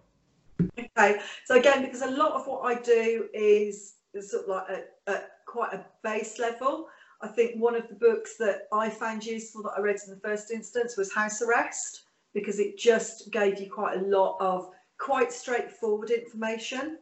Okay, 0.62 1.20
so 1.46 1.56
again, 1.56 1.84
because 1.84 2.02
a 2.02 2.12
lot 2.12 2.34
of 2.34 2.48
what 2.48 2.62
I 2.62 2.80
do 2.82 3.28
is 3.34 3.96
sort 4.20 4.44
of 4.44 4.50
like 4.50 4.88
at, 5.08 5.30
quite 5.46 5.74
a 5.74 5.86
base 6.04 6.39
level, 6.39 6.88
I 7.22 7.28
think 7.28 7.62
one 7.62 7.76
of 7.76 7.88
the 7.88 7.96
books 7.96 8.38
that 8.38 8.68
I 8.74 8.89
found 8.89 9.26
useful 9.26 9.63
that 9.63 9.74
I 9.78 9.82
read 9.82 9.98
in 10.06 10.13
the 10.13 10.20
first 10.20 10.52
instance 10.52 10.98
was 10.98 11.13
House 11.13 11.42
Arrest, 11.42 12.04
because 12.34 12.60
it 12.60 12.78
just 12.78 13.32
gave 13.32 13.60
you 13.62 13.72
quite 13.72 13.98
a 13.98 14.02
lot 14.02 14.38
of 14.39 14.72
quite 14.98 15.32
straightforward 15.32 16.10
information. 16.10 16.98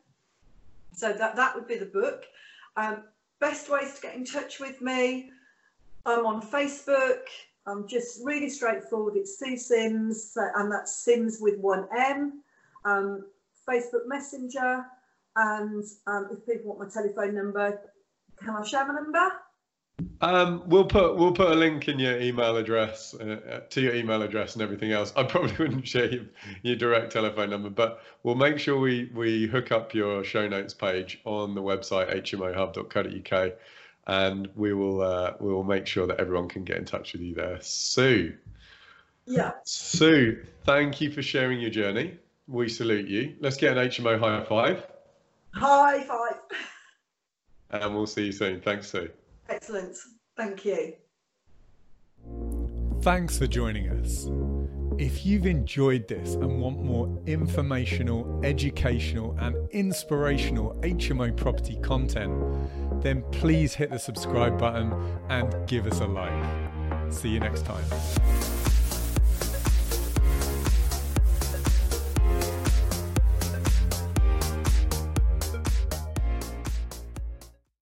So 0.93 1.13
that, 1.13 1.35
that 1.35 1.55
would 1.55 1.67
be 1.67 1.77
the 1.77 1.85
book. 1.85 2.25
Um, 2.75 3.03
best 3.39 3.69
ways 3.69 3.93
to 3.95 4.01
get 4.01 4.15
in 4.15 4.25
touch 4.25 4.59
with 4.59 4.81
me. 4.81 5.31
I'm 6.05 6.25
on 6.25 6.41
Facebook, 6.41 7.21
I'm 7.65 7.87
just 7.87 8.19
really 8.23 8.49
straightforward. 8.49 9.15
It's 9.15 9.37
Sue 9.37 9.57
Sims, 9.57 10.35
and 10.55 10.71
that's 10.71 10.95
Sims 10.95 11.37
with 11.39 11.59
one 11.59 11.87
M. 11.95 12.41
Um, 12.85 13.25
Facebook 13.71 14.07
Messenger, 14.07 14.85
and 15.35 15.83
um, 16.07 16.29
if 16.31 16.45
people 16.45 16.75
want 16.75 16.79
my 16.79 17.01
telephone 17.01 17.35
number, 17.35 17.79
can 18.43 18.55
I 18.55 18.65
share 18.65 18.85
my 18.85 18.93
number? 18.93 19.31
Um, 20.21 20.63
we'll 20.67 20.85
put 20.85 21.15
we'll 21.15 21.31
put 21.31 21.51
a 21.51 21.55
link 21.55 21.87
in 21.87 21.99
your 21.99 22.19
email 22.19 22.57
address 22.57 23.13
uh, 23.13 23.39
uh 23.49 23.59
to 23.69 23.81
your 23.81 23.95
email 23.95 24.21
address 24.21 24.53
and 24.53 24.61
everything 24.61 24.91
else. 24.91 25.13
I 25.15 25.23
probably 25.31 25.55
wouldn't 25.57 25.87
share 25.87 26.09
your, 26.09 26.25
your 26.63 26.75
direct 26.75 27.11
telephone 27.11 27.49
number, 27.49 27.69
but 27.69 28.01
we'll 28.23 28.35
make 28.35 28.57
sure 28.59 28.79
we 28.79 29.11
we 29.13 29.47
hook 29.47 29.71
up 29.71 29.93
your 29.93 30.23
show 30.23 30.47
notes 30.47 30.73
page 30.73 31.19
on 31.25 31.55
the 31.55 31.61
website 31.61 32.09
hmohub.co.uk, 32.09 33.53
and 34.07 34.49
we 34.55 34.73
will 34.73 35.01
uh, 35.01 35.33
we 35.39 35.51
will 35.51 35.63
make 35.63 35.87
sure 35.87 36.07
that 36.07 36.19
everyone 36.19 36.47
can 36.49 36.63
get 36.63 36.77
in 36.77 36.85
touch 36.85 37.13
with 37.13 37.21
you 37.21 37.35
there. 37.35 37.59
Sue. 37.61 38.35
Yeah. 39.25 39.51
Sue, 39.63 40.43
thank 40.65 40.99
you 40.99 41.11
for 41.11 41.21
sharing 41.21 41.59
your 41.59 41.69
journey. 41.69 42.17
We 42.51 42.67
salute 42.67 43.07
you. 43.07 43.35
Let's 43.39 43.55
get 43.55 43.77
an 43.77 43.87
HMO 43.87 44.19
high 44.19 44.43
five. 44.43 44.85
High 45.53 46.03
five. 46.03 46.35
And 47.69 47.95
we'll 47.95 48.07
see 48.07 48.25
you 48.25 48.31
soon. 48.33 48.59
Thanks, 48.59 48.89
Sue. 48.89 49.09
Excellent. 49.47 49.95
Thank 50.35 50.65
you. 50.65 50.93
Thanks 53.01 53.37
for 53.37 53.47
joining 53.47 53.87
us. 53.89 54.29
If 54.99 55.25
you've 55.25 55.45
enjoyed 55.45 56.09
this 56.09 56.33
and 56.33 56.61
want 56.61 56.83
more 56.83 57.17
informational, 57.25 58.41
educational, 58.43 59.37
and 59.39 59.55
inspirational 59.71 60.75
HMO 60.81 61.35
property 61.35 61.79
content, 61.81 62.33
then 63.01 63.23
please 63.31 63.73
hit 63.73 63.91
the 63.91 63.99
subscribe 63.99 64.59
button 64.59 64.91
and 65.29 65.55
give 65.67 65.87
us 65.87 66.01
a 66.01 66.05
like. 66.05 67.13
See 67.13 67.29
you 67.29 67.39
next 67.39 67.65
time. 67.65 68.60